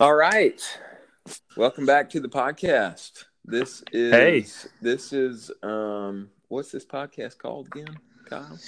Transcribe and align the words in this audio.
All 0.00 0.14
right. 0.14 0.60
Welcome 1.56 1.84
back 1.84 2.08
to 2.10 2.20
the 2.20 2.28
podcast. 2.28 3.24
This 3.44 3.82
is 3.92 4.12
Hey. 4.12 4.46
this 4.80 5.12
is 5.12 5.50
um 5.62 6.30
what's 6.48 6.70
this 6.70 6.84
podcast 6.86 7.38
called 7.38 7.66
again, 7.68 7.98
Kyle? 8.28 8.58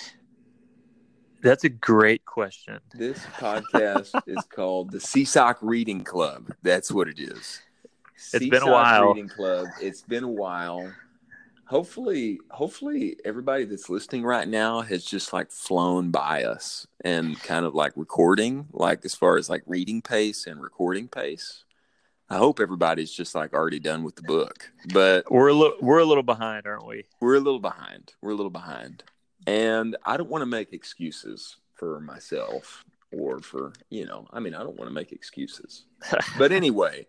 That's 1.42 1.64
a 1.64 1.68
great 1.68 2.24
question. 2.24 2.80
This 2.94 3.18
podcast 3.36 4.20
is 4.26 4.44
called 4.54 4.90
the 4.90 4.98
CSOC 4.98 5.56
Reading 5.62 6.02
Club. 6.04 6.52
That's 6.62 6.90
what 6.90 7.08
it 7.08 7.18
is. 7.20 7.60
It's 8.34 8.48
been 8.48 8.62
a 8.62 8.70
while. 8.70 9.08
Reading 9.14 9.28
Club. 9.28 9.68
It's 9.80 10.02
been 10.02 10.24
a 10.24 10.28
while. 10.28 10.92
Hopefully, 11.70 12.40
hopefully 12.50 13.16
everybody 13.24 13.64
that's 13.64 13.88
listening 13.88 14.24
right 14.24 14.48
now 14.48 14.80
has 14.80 15.04
just 15.04 15.32
like 15.32 15.52
flown 15.52 16.10
by 16.10 16.42
us 16.42 16.88
and 17.04 17.40
kind 17.44 17.64
of 17.64 17.76
like 17.76 17.92
recording, 17.94 18.66
like 18.72 19.04
as 19.04 19.14
far 19.14 19.36
as 19.36 19.48
like 19.48 19.62
reading 19.66 20.02
pace 20.02 20.48
and 20.48 20.60
recording 20.60 21.06
pace. 21.06 21.62
I 22.28 22.38
hope 22.38 22.58
everybody's 22.58 23.12
just 23.12 23.36
like 23.36 23.52
already 23.52 23.78
done 23.78 24.02
with 24.02 24.16
the 24.16 24.22
book. 24.22 24.72
But 24.92 25.30
We're 25.30 25.46
a 25.46 25.54
little 25.54 25.76
we're 25.80 26.00
a 26.00 26.04
little 26.04 26.24
behind, 26.24 26.66
aren't 26.66 26.88
we? 26.88 27.04
we're 27.20 27.36
a 27.36 27.40
little 27.40 27.60
behind. 27.60 28.14
We're 28.20 28.32
a 28.32 28.34
little 28.34 28.50
behind. 28.50 29.04
And 29.46 29.96
I 30.04 30.16
don't 30.16 30.28
want 30.28 30.42
to 30.42 30.46
make 30.46 30.72
excuses 30.72 31.58
for 31.74 32.00
myself 32.00 32.84
or 33.12 33.38
for, 33.38 33.74
you 33.90 34.06
know, 34.06 34.26
I 34.32 34.40
mean, 34.40 34.54
I 34.54 34.64
don't 34.64 34.76
want 34.76 34.90
to 34.90 34.94
make 34.94 35.12
excuses. 35.12 35.84
But 36.36 36.50
anyway, 36.60 37.06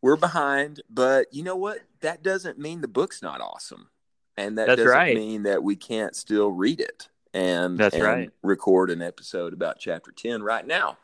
we're 0.00 0.14
behind. 0.14 0.82
But 0.88 1.34
you 1.34 1.42
know 1.42 1.56
what? 1.56 1.80
That 2.00 2.22
doesn't 2.22 2.60
mean 2.60 2.80
the 2.80 2.86
book's 2.86 3.20
not 3.20 3.40
awesome. 3.40 3.88
And 4.36 4.58
that 4.58 4.66
That's 4.66 4.78
doesn't 4.78 4.92
right. 4.92 5.14
mean 5.16 5.44
that 5.44 5.62
we 5.62 5.76
can't 5.76 6.14
still 6.16 6.50
read 6.50 6.80
it 6.80 7.08
and, 7.32 7.78
That's 7.78 7.94
and 7.94 8.04
right. 8.04 8.30
record 8.42 8.90
an 8.90 9.00
episode 9.02 9.52
about 9.52 9.78
chapter 9.78 10.10
10 10.10 10.42
right 10.42 10.66
now. 10.66 10.98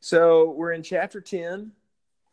So 0.00 0.50
we're 0.52 0.72
in 0.72 0.82
chapter 0.82 1.20
10 1.20 1.72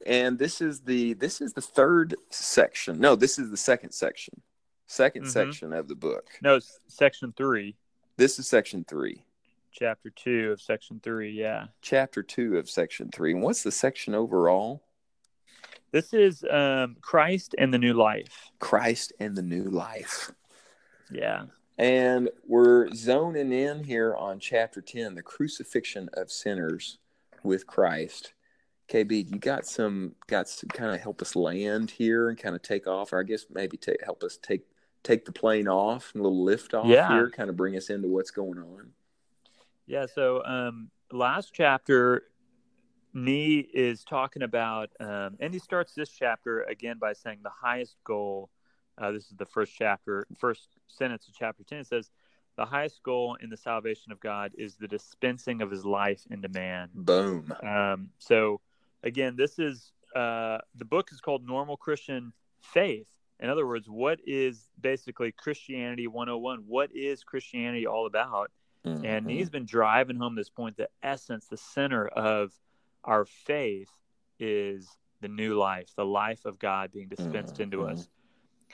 and 0.05 0.37
this 0.37 0.61
is 0.61 0.81
the 0.81 1.13
this 1.13 1.41
is 1.41 1.53
the 1.53 1.61
third 1.61 2.15
section. 2.29 2.99
No, 2.99 3.15
this 3.15 3.39
is 3.39 3.49
the 3.49 3.57
second 3.57 3.91
section. 3.91 4.41
2nd 4.87 5.23
Mhm. 5.23 5.27
section 5.27 5.73
of 5.73 5.87
the 5.87 5.95
book. 5.95 6.27
No, 6.41 6.55
it's 6.55 6.79
section 6.87 7.33
three, 7.35 7.75
This 8.15 8.39
is 8.39 8.47
section 8.47 8.85
3. 8.85 9.23
chapter 9.71 10.09
two 10.11 10.51
of 10.51 10.61
section 10.61 10.99
three. 11.03 11.31
Yeah, 11.31 11.67
Chapter 11.81 12.23
2 12.23 12.57
of 12.57 12.69
section 12.69 13.09
3. 13.11 13.33
And 13.33 13.41
what's 13.41 13.63
the 13.63 13.71
section 13.71 14.15
overall? 14.15 14.81
This 15.91 16.13
is 16.13 16.43
um, 16.49 16.97
Christ 17.01 17.55
and 17.57 17.73
the 17.73 17.77
new 17.77 17.93
life. 17.93 18.51
Christ 18.59 19.13
and 19.19 19.35
the 19.35 19.41
new 19.41 19.63
life. 19.65 20.31
Yeah, 21.09 21.45
And 21.77 22.29
we're 22.45 22.89
zoning 22.93 23.53
in 23.53 23.83
here 23.85 24.13
on 24.15 24.39
chapter 24.39 24.81
10, 24.81 25.15
the 25.15 25.21
crucifixion 25.23 26.09
of 26.13 26.29
sinners 26.31 26.97
with 27.43 27.65
Christ. 27.65 28.33
KB, 28.89 29.29
you 29.31 29.37
got 29.39 29.65
some 29.65 30.15
got 30.27 30.47
to 30.47 30.65
kind 30.67 30.93
of 30.93 30.99
help 31.01 31.21
us 31.21 31.35
land 31.35 31.91
here 31.91 32.29
and 32.29 32.37
kind 32.37 32.55
of 32.55 32.61
take 32.61 32.87
off, 32.87 33.13
or 33.13 33.19
I 33.19 33.23
guess 33.23 33.45
maybe 33.49 33.77
take 33.77 34.03
help 34.03 34.23
us 34.23 34.37
take 34.41 34.63
take 35.03 35.23
the 35.23 35.31
plane 35.31 35.67
off, 35.69 36.11
and 36.13 36.19
a 36.21 36.23
little 36.27 36.43
lift 36.43 36.73
off 36.73 36.87
Yeah. 36.87 37.07
here, 37.07 37.29
kind 37.29 37.49
of 37.49 37.55
bring 37.55 37.77
us 37.77 37.89
into 37.89 38.07
what's 38.09 38.31
going 38.31 38.57
on. 38.59 38.91
yeah. 39.85 40.05
So 40.05 40.43
um, 40.45 40.89
last 41.11 41.51
chapter, 41.53 42.23
Nee 43.17 43.67
is 43.73 44.03
talking 44.03 44.43
about, 44.43 44.91
um, 44.99 45.37
and 45.39 45.51
he 45.51 45.59
starts 45.59 45.93
this 45.93 46.09
chapter 46.09 46.61
again 46.63 46.97
by 46.99 47.13
saying 47.13 47.39
the 47.41 47.49
highest 47.49 47.95
goal. 48.03 48.49
Uh, 48.97 49.11
this 49.11 49.25
is 49.25 49.37
the 49.37 49.45
first 49.45 49.73
chapter, 49.75 50.27
first 50.37 50.69
sentence 50.87 51.27
of 51.27 51.33
chapter 51.33 51.63
ten. 51.63 51.79
It 51.79 51.87
says, 51.87 52.11
"The 52.57 52.65
highest 52.65 53.01
goal 53.01 53.35
in 53.41 53.49
the 53.49 53.57
salvation 53.57 54.11
of 54.11 54.19
God 54.19 54.51
is 54.55 54.75
the 54.75 54.87
dispensing 54.87 55.63
of 55.63 55.71
His 55.71 55.83
life 55.83 56.25
into 56.29 56.47
man." 56.49 56.89
Boom. 56.93 57.51
Um, 57.63 58.11
so, 58.19 58.61
again, 59.01 59.35
this 59.35 59.57
is 59.57 59.93
uh, 60.15 60.59
the 60.75 60.85
book 60.85 61.11
is 61.11 61.19
called 61.19 61.45
Normal 61.45 61.75
Christian 61.75 62.33
Faith. 62.59 63.07
In 63.39 63.49
other 63.49 63.65
words, 63.65 63.89
what 63.89 64.19
is 64.25 64.69
basically 64.79 65.31
Christianity 65.31 66.07
101? 66.07 66.59
What 66.67 66.95
is 66.95 67.23
Christianity 67.23 67.87
all 67.87 68.05
about? 68.05 68.51
And 68.83 69.25
Mhm. 69.25 69.31
he's 69.31 69.49
been 69.49 69.65
driving 69.65 70.17
home 70.17 70.35
this 70.35 70.49
point 70.49 70.77
the 70.77 70.89
essence, 71.03 71.47
the 71.47 71.57
center 71.57 72.07
of 72.07 72.53
our 73.03 73.25
faith 73.25 73.91
is 74.39 74.87
the 75.21 75.27
new 75.27 75.55
life, 75.55 75.89
the 75.95 76.05
life 76.05 76.45
of 76.45 76.59
God 76.59 76.91
being 76.91 77.07
dispensed 77.07 77.59
into 77.59 77.77
Mhm. 77.77 77.91
us. 77.91 78.09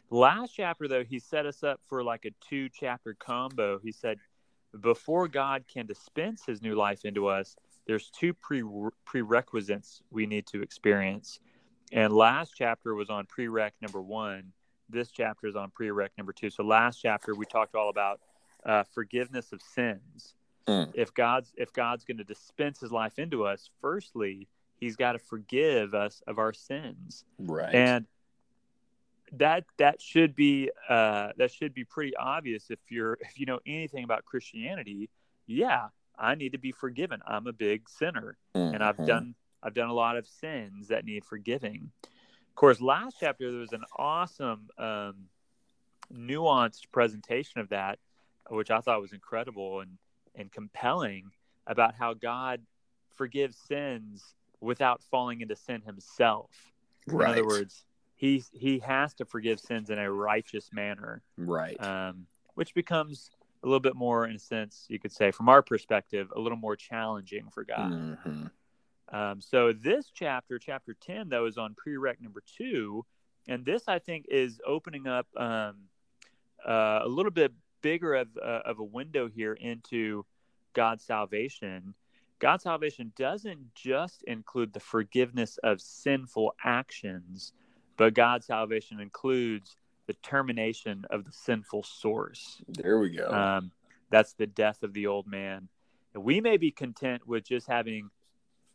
Last 0.10 0.52
chapter, 0.54 0.88
though, 0.88 1.04
he 1.04 1.20
set 1.20 1.46
us 1.46 1.64
up 1.64 1.82
for 1.86 2.04
like 2.04 2.26
a 2.26 2.32
two 2.42 2.70
chapter 2.70 3.14
combo. 3.14 3.80
He 3.80 3.92
said, 3.92 4.20
before 4.80 5.28
God 5.28 5.66
can 5.68 5.86
dispense 5.86 6.46
his 6.46 6.62
new 6.62 6.76
life 6.76 7.06
into 7.06 7.28
us, 7.28 7.56
there's 7.86 8.10
two 8.10 8.34
pre- 8.34 8.64
prerequisites 9.06 10.02
we 10.10 10.26
need 10.26 10.48
to 10.48 10.62
experience. 10.62 11.40
And 11.92 12.14
last 12.14 12.54
chapter 12.58 12.96
was 12.96 13.10
on 13.10 13.28
prereq 13.28 13.72
number 13.82 14.02
one. 14.02 14.54
This 14.90 15.12
chapter 15.12 15.48
is 15.48 15.56
on 15.56 15.72
prereq 15.72 16.10
number 16.18 16.34
two. 16.34 16.50
So 16.50 16.64
last 16.64 17.00
chapter 17.02 17.36
we 17.36 17.46
talked 17.46 17.76
all 17.76 17.90
about 17.90 18.20
uh, 18.66 18.84
forgiveness 18.84 19.52
of 19.52 19.62
sins. 19.62 20.36
Mm. 20.68 20.92
If 20.94 21.14
God's 21.14 21.54
if 21.58 21.74
God's 21.74 22.06
going 22.06 22.18
to 22.18 22.24
dispense 22.24 22.80
His 22.80 22.92
life 22.92 23.20
into 23.20 23.46
us, 23.46 23.70
firstly 23.82 24.48
He's 24.80 24.96
got 24.96 25.14
to 25.14 25.20
forgive 25.20 25.94
us 25.94 26.22
of 26.28 26.40
our 26.40 26.54
sins, 26.54 27.26
right. 27.38 27.74
and 27.74 28.06
that 29.34 29.66
that 29.78 30.02
should 30.02 30.36
be 30.36 30.70
uh, 30.90 31.30
that 31.38 31.52
should 31.52 31.74
be 31.74 31.84
pretty 31.84 32.16
obvious 32.16 32.70
if 32.70 32.80
you're 32.90 33.18
if 33.22 33.40
you 33.40 33.46
know 33.46 33.60
anything 33.66 34.04
about 34.04 34.26
Christianity. 34.26 35.10
Yeah, 35.48 35.88
I 36.18 36.36
need 36.36 36.52
to 36.52 36.58
be 36.58 36.72
forgiven. 36.72 37.22
I'm 37.26 37.48
a 37.48 37.54
big 37.54 37.90
sinner 37.90 38.38
and 38.56 38.84
I've 38.84 38.98
Mhm. 38.98 39.06
done 39.06 39.36
I've 39.62 39.74
done 39.74 39.90
a 39.90 39.94
lot 39.94 40.18
of 40.18 40.28
sins 40.28 40.90
that 40.90 41.06
need 41.06 41.24
forgiving. 41.26 41.92
Of 42.04 42.56
course, 42.56 42.82
last 42.82 43.18
chapter 43.20 43.50
there 43.50 43.62
was 43.62 43.74
an 43.74 43.86
awesome, 43.98 44.70
um, 44.78 45.30
nuanced 46.12 46.92
presentation 46.92 47.62
of 47.62 47.70
that, 47.70 48.00
which 48.50 48.70
I 48.70 48.82
thought 48.82 49.02
was 49.02 49.14
incredible 49.14 49.80
and 49.80 49.98
and 50.36 50.52
compelling 50.52 51.32
about 51.68 51.96
how 51.96 52.14
God 52.14 52.62
forgives 53.14 53.58
sins 53.58 54.36
without 54.60 55.02
falling 55.04 55.42
into 55.42 55.56
sin 55.56 55.82
Himself. 55.86 56.52
right. 57.08 57.28
In 57.28 57.32
other 57.34 57.48
words, 57.48 57.86
He 58.16 58.44
He 58.52 58.80
has 58.80 59.14
to 59.16 59.26
forgive 59.26 59.60
sins 59.60 59.90
in 59.90 60.00
a 60.00 60.12
righteous 60.12 60.72
manner 60.74 61.22
right. 61.38 61.82
um, 61.84 62.28
which 62.56 62.74
becomes 62.74 63.30
a 63.64 63.66
little 63.66 63.80
bit 63.80 63.96
more, 63.96 64.28
in 64.28 64.36
a 64.36 64.40
sense, 64.40 64.86
you 64.90 65.00
could 65.00 65.12
say, 65.12 65.32
from 65.32 65.48
our 65.48 65.62
perspective, 65.62 66.32
a 66.36 66.40
little 66.40 66.58
more 66.58 66.76
challenging 66.76 67.50
for 67.50 67.64
God. 67.64 67.92
Mhm. 67.92 68.52
Um, 69.10 69.42
so 69.42 69.72
this 69.72 70.10
chapter, 70.14 70.60
chapter 70.60 70.94
ten, 70.94 71.30
though, 71.30 71.46
is 71.46 71.58
on 71.58 71.76
prereq 71.76 72.20
number 72.20 72.42
two, 72.46 73.06
and 73.48 73.64
this 73.64 73.88
I 73.88 74.00
think 74.00 74.26
is 74.30 74.60
opening 74.66 75.08
up 75.08 75.28
um, 75.38 75.76
uh, 76.66 77.02
a 77.04 77.08
little 77.08 77.32
bit 77.32 77.54
bigger 77.84 78.16
of 78.16 78.30
uh, 78.44 78.62
of 78.66 78.80
a 78.80 78.84
window 78.84 79.30
here 79.30 79.54
into 79.54 80.26
God's 80.74 81.04
salvation. 81.04 81.94
God's 82.40 82.64
salvation 82.64 83.14
doesn't 83.16 83.76
just 83.76 84.24
include 84.24 84.74
the 84.74 84.80
forgiveness 84.80 85.60
of 85.64 85.80
sinful 85.80 86.56
actions, 86.64 87.54
but 87.96 88.16
God's 88.16 88.48
salvation 88.48 89.00
includes 89.00 89.78
the 90.08 90.14
termination 90.16 91.06
of 91.10 91.24
the 91.26 91.32
sinful 91.32 91.84
source. 91.84 92.62
There 92.68 93.00
we 93.00 93.12
go. 93.12 93.30
Um, 93.30 93.72
that's 94.10 94.34
the 94.34 94.48
death 94.48 94.84
of 94.84 94.94
the 94.94 95.08
old 95.08 95.28
man. 95.28 95.70
We 96.14 96.42
may 96.42 96.58
be 96.58 96.72
content 96.72 97.26
with 97.28 97.46
just 97.46 97.68
having 97.68 98.10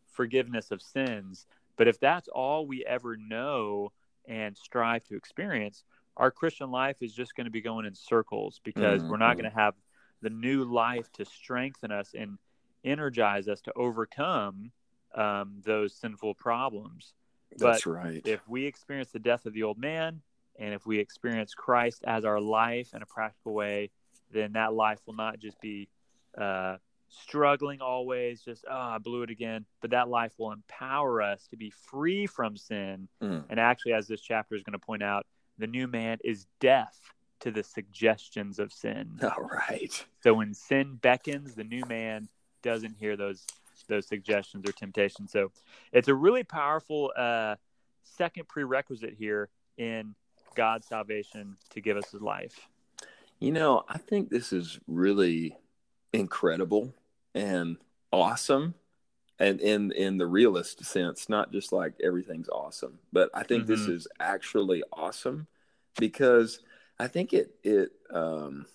forgiveness 0.07 0.71
of 0.71 0.81
sins, 0.81 1.47
but 1.77 1.89
if 1.89 2.01
that's 2.01 2.29
all 2.29 2.67
we 2.67 2.85
ever 2.87 3.17
know 3.17 3.93
and 4.27 4.57
strive 4.57 5.05
to 5.05 5.17
experience, 5.17 5.85
our 6.19 6.31
Christian 6.31 6.71
life 6.71 6.97
is 7.01 7.15
just 7.15 7.35
going 7.35 7.47
to 7.47 7.51
be 7.51 7.61
going 7.61 7.87
in 7.87 7.95
circles 7.95 8.61
because 8.65 9.03
we're 9.05 9.17
not 9.17 9.37
Mhm. 9.37 9.41
going 9.43 9.51
to 9.51 9.57
have 9.57 9.75
the 10.21 10.31
new 10.31 10.65
life 10.65 11.11
to 11.13 11.25
strengthen 11.25 11.93
us 11.93 12.13
and 12.13 12.39
energize 12.85 13.49
us 13.49 13.61
to 13.63 13.73
overcome 13.75 14.73
um, 15.15 15.63
those 15.65 15.95
sinful 15.95 16.35
problems. 16.35 17.15
That's 17.57 17.85
but 17.85 17.91
right. 17.91 18.21
If 18.27 18.47
we 18.47 18.67
experience 18.67 19.11
the 19.11 19.19
death 19.19 19.47
of 19.47 19.55
the 19.55 19.63
old 19.63 19.79
man, 19.79 20.21
and 20.59 20.75
if 20.75 20.87
we 20.87 20.99
experience 20.99 21.55
Christ 21.55 22.05
as 22.07 22.27
our 22.27 22.41
life 22.41 22.93
in 22.93 23.01
a 23.01 23.07
practical 23.07 23.55
way, 23.55 23.91
then 24.31 24.53
that 24.53 24.75
life 24.75 25.01
will 25.07 25.15
not 25.15 25.39
just 25.39 25.59
be 25.61 25.89
uh, 26.37 26.77
struggling 27.09 27.81
always, 27.81 28.43
just, 28.43 28.65
oh, 28.69 28.77
I 28.77 28.99
blew 28.99 29.23
it 29.23 29.31
again. 29.31 29.65
But 29.81 29.91
that 29.93 30.09
life 30.09 30.35
will 30.39 30.53
empower 30.53 31.23
us 31.23 31.49
to 31.49 31.57
be 31.57 31.71
free 31.71 32.27
from 32.27 32.57
sin. 32.57 33.09
Mm. 33.23 33.45
And 33.49 33.59
actually, 33.59 33.95
as 33.95 34.07
this 34.09 34.21
chapter 34.21 34.55
is 34.55 34.63
going 34.63 34.79
to 34.79 34.85
point 34.85 35.03
out, 35.03 35.27
the 35.59 35.67
new 35.67 35.87
man 35.87 36.19
is 36.25 36.47
deaf 36.61 36.97
to 37.41 37.51
the 37.51 37.63
suggestions 37.63 38.59
of 38.59 38.73
sin. 38.73 39.19
All 39.23 39.45
right. 39.45 40.05
So 40.23 40.35
when 40.35 40.55
sin 40.55 40.99
beckons, 41.01 41.55
the 41.55 41.65
new 41.65 41.85
man 41.89 42.29
doesn't 42.63 42.97
hear 42.99 43.17
those 43.17 43.45
those 43.87 44.07
suggestions 44.07 44.69
or 44.69 44.73
temptations. 44.73 45.33
So 45.33 45.51
it's 45.93 46.09
a 46.09 46.15
really 46.15 46.45
powerful 46.45 47.11
uh, 47.17 47.57
second 48.03 48.49
prerequisite 48.49 49.15
here 49.19 49.49
in 49.79 50.15
God's 50.55 50.87
salvation 50.87 51.57
to 51.71 51.81
give 51.81 51.97
us 51.97 52.11
His 52.11 52.21
life. 52.21 52.69
You 53.39 53.53
know, 53.53 53.85
I 53.89 53.99
think 53.99 54.29
this 54.29 54.53
is 54.53 54.79
really 54.87 55.57
incredible 56.13 56.93
and 57.35 57.77
awesome 58.13 58.75
and 59.39 59.61
in 59.61 59.93
in 59.93 60.19
the 60.19 60.27
realist 60.27 60.85
sense, 60.85 61.29
not 61.29 61.53
just 61.53 61.73
like 61.73 61.95
everything's 62.03 62.49
awesome, 62.49 62.99
but 63.13 63.31
I 63.35 63.43
think 63.45 63.67
this 63.67 63.87
Mhm. 63.87 63.91
is 63.91 64.09
actually 64.21 64.83
awesome 64.93 65.47
because 65.99 66.61
I 66.99 67.09
think 67.09 67.33
it 67.33 67.55
it 67.63 67.93
um, 68.11 68.67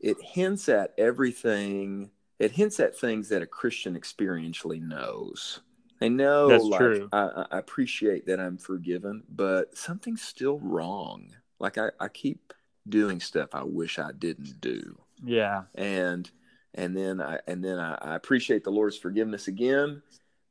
it 0.00 0.16
hints 0.22 0.68
at 0.68 0.94
everything. 0.98 2.10
It 2.38 2.52
hints 2.52 2.78
at 2.80 2.96
things 2.96 3.28
that 3.30 3.42
a 3.42 3.46
Christian 3.46 3.98
experientially 3.98 4.80
knows. 4.80 5.60
i 6.00 6.08
know, 6.08 6.48
That's 6.48 6.64
like, 6.64 6.76
true. 6.76 7.08
I, 7.12 7.46
I 7.50 7.58
appreciate 7.58 8.26
that 8.26 8.38
I'm 8.40 8.58
forgiven, 8.58 9.24
but 9.28 9.76
something's 9.76 10.22
still 10.22 10.58
wrong. 10.60 11.34
Like 11.58 11.78
I, 11.78 11.90
I 11.98 12.08
keep 12.08 12.52
doing 12.88 13.20
stuff 13.20 13.50
I 13.54 13.64
wish 13.64 13.98
I 13.98 14.12
didn't 14.12 14.60
do 14.60 14.98
Yeah. 15.24 15.64
and 15.74 16.30
and 16.74 16.96
then 16.96 17.20
I 17.20 17.40
and 17.46 17.64
then 17.64 17.78
I, 17.78 17.94
I 18.00 18.14
appreciate 18.16 18.64
the 18.64 18.70
Lord's 18.70 18.96
forgiveness 18.96 19.48
again, 19.48 20.02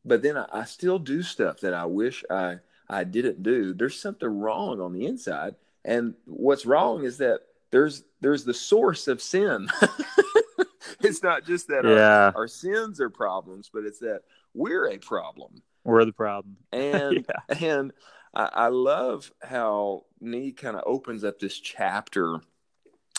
but 0.05 0.21
then 0.21 0.37
I, 0.37 0.45
I 0.51 0.63
still 0.65 0.99
do 0.99 1.21
stuff 1.23 1.59
that 1.61 1.73
I 1.73 1.85
wish 1.85 2.23
I 2.29 2.57
I 2.89 3.03
didn't 3.03 3.43
do. 3.43 3.73
There's 3.73 3.99
something 3.99 4.39
wrong 4.39 4.79
on 4.81 4.93
the 4.93 5.05
inside, 5.05 5.55
and 5.85 6.15
what's 6.25 6.65
wrong 6.65 7.03
is 7.03 7.17
that 7.17 7.41
there's 7.71 8.03
there's 8.21 8.43
the 8.45 8.53
source 8.53 9.07
of 9.07 9.21
sin. 9.21 9.67
it's 11.01 11.21
not 11.23 11.45
just 11.45 11.67
that 11.67 11.85
Yeah. 11.85 12.31
our, 12.35 12.43
our 12.43 12.47
sins 12.47 12.99
are 13.01 13.09
problems, 13.09 13.69
but 13.73 13.83
it's 13.83 13.99
that 13.99 14.21
we're 14.53 14.87
a 14.89 14.97
problem. 14.97 15.61
We're 15.83 16.05
the 16.05 16.13
problem. 16.13 16.57
And 16.71 17.25
yeah. 17.29 17.57
and 17.69 17.91
I, 18.33 18.49
I 18.53 18.67
love 18.67 19.31
how 19.41 20.05
Nee 20.19 20.51
kind 20.51 20.75
of 20.75 20.83
opens 20.85 21.23
up 21.23 21.39
this 21.39 21.59
chapter 21.59 22.39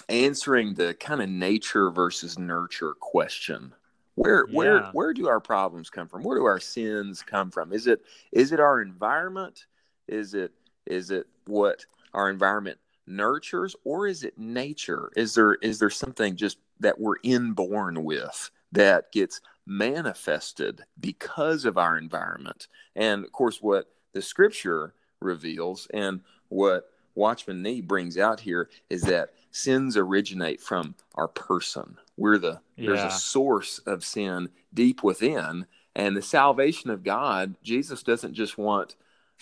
answering 0.09 0.75
the 0.75 0.95
kind 0.95 1.21
of 1.21 1.29
nature 1.29 1.91
versus 1.91 2.39
nurture 2.39 2.95
question. 2.99 3.75
Where 4.15 4.47
where 4.51 4.83
where 4.93 5.15
do 5.15 5.29
our 5.29 5.41
problems 5.41 5.91
come 5.91 6.09
from? 6.09 6.25
Where 6.25 6.39
do 6.39 6.45
our 6.45 6.59
sins 6.59 7.23
come 7.23 7.51
from? 7.53 7.73
Is 7.73 7.87
it 7.87 8.03
is 8.33 8.51
it 8.51 8.59
our 8.59 8.83
environment? 8.83 9.67
Is 10.09 10.35
it 10.35 10.53
is 10.87 11.11
it 11.11 11.27
what 11.47 11.85
our 12.15 12.29
environment 12.29 12.79
nurtures 13.07 13.77
or 13.85 14.09
is 14.09 14.25
it 14.25 14.37
nature? 14.37 15.11
Is 15.15 15.35
there 15.35 15.55
is 15.55 15.79
there 15.79 15.91
something 15.91 16.35
just 16.35 16.59
that 16.81 16.99
we're 16.99 17.17
inborn 17.23 18.03
with 18.03 18.51
that 18.73 19.13
gets 19.13 19.41
manifested 19.67 20.83
because 20.99 21.65
of 21.65 21.79
our 21.79 21.97
environment? 21.97 22.67
And 22.97 23.25
of 23.25 23.31
course 23.31 23.59
what 23.63 23.87
the 24.15 24.23
scripture 24.23 24.95
reveals 25.21 25.87
and 25.95 26.23
what 26.49 26.91
Watchman 27.19 27.63
Nee 27.63 27.81
brings 27.83 28.17
out 28.17 28.41
here 28.41 28.71
is 28.89 29.03
that 29.03 29.35
sins 29.51 29.97
originate 29.97 30.61
from 30.61 30.95
our 31.17 31.29
person. 31.29 31.99
We're 32.17 32.39
the 32.39 32.61
there's 32.77 33.05
a 33.05 33.11
source 33.11 33.81
of 33.81 34.05
sin 34.05 34.51
deep 34.73 35.03
within, 35.03 35.67
and 35.97 36.17
the 36.17 36.23
salvation 36.23 36.91
of 36.91 37.03
God. 37.03 37.57
Jesus 37.63 38.03
doesn't 38.05 38.35
just 38.35 38.57
want 38.57 38.95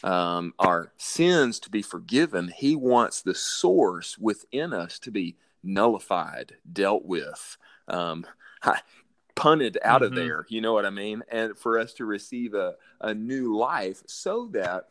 um, 0.03 0.55
our 0.59 0.93
sins 0.97 1.61
to 1.61 1.71
be 1.71 1.83
forgiven; 1.83 2.53
He 2.57 2.75
wants 2.75 3.21
the 3.23 3.35
source 3.35 4.19
within 4.19 4.73
us 4.73 4.99
to 5.01 5.11
be 5.11 5.37
nullified, 5.63 6.57
dealt 6.73 7.05
with, 7.05 7.59
um, 7.89 8.27
punted 9.35 9.79
out 9.83 10.03
of 10.03 10.13
Mhm. 10.13 10.17
there. 10.17 10.47
You 10.49 10.63
know 10.63 10.73
what 10.73 10.87
I 10.87 10.91
mean? 10.91 11.23
And 11.29 11.59
for 11.59 11.79
us 11.79 11.93
to 11.95 12.07
receive 12.07 12.55
a, 12.55 12.77
a 13.01 13.13
new 13.13 13.55
life, 13.55 14.03
so 14.07 14.47
that 14.53 14.89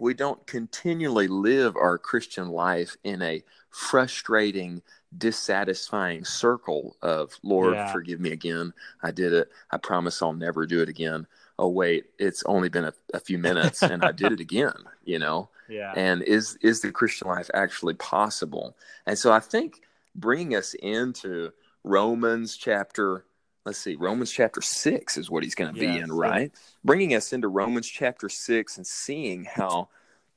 we 0.00 0.14
don't 0.14 0.44
continually 0.46 1.28
live 1.28 1.76
our 1.76 1.98
Christian 1.98 2.48
life 2.48 2.96
in 3.04 3.22
a 3.22 3.42
frustrating, 3.70 4.82
dissatisfying 5.16 6.24
circle 6.24 6.96
of, 7.02 7.38
Lord, 7.42 7.74
Yeah. 7.74 7.92
forgive 7.92 8.20
me 8.20 8.32
again. 8.32 8.72
I 9.02 9.10
did 9.10 9.32
it. 9.32 9.50
I 9.70 9.76
promise 9.78 10.22
I'll 10.22 10.32
never 10.32 10.66
do 10.66 10.80
it 10.82 10.88
again. 10.88 11.26
Oh, 11.58 11.68
wait, 11.68 12.06
it's 12.18 12.42
only 12.44 12.68
been 12.68 12.86
a, 12.86 12.94
a 13.12 13.20
few 13.20 13.38
minutes 13.38 13.82
and 13.82 14.02
I 14.04 14.12
did 14.12 14.32
it 14.32 14.40
again, 14.40 14.72
you 15.04 15.18
know? 15.18 15.48
Yeah. 15.68 15.92
And 15.94 16.22
is, 16.22 16.56
is 16.62 16.80
the 16.80 16.90
Christian 16.90 17.28
life 17.28 17.50
actually 17.54 17.94
possible? 17.94 18.76
And 19.06 19.18
so 19.18 19.30
I 19.32 19.40
think 19.40 19.82
bringing 20.14 20.56
us 20.56 20.74
into 20.74 21.52
Romans 21.84 22.56
chapter, 22.56 23.24
let's 23.64 23.78
see, 23.78 23.96
Romans 23.96 24.32
chapter 24.32 24.60
six 24.62 25.16
is 25.16 25.30
what 25.30 25.42
he's 25.42 25.54
going 25.54 25.72
to 25.72 25.78
be 25.78 25.86
Yeah, 25.86 26.04
in, 26.04 26.12
right? 26.12 26.52
bringing 26.84 27.14
us 27.14 27.32
into 27.32 27.48
Romans 27.48 27.86
chapter 27.86 28.28
6 28.28 28.76
and 28.78 28.86
seeing 28.86 29.44
how 29.44 29.88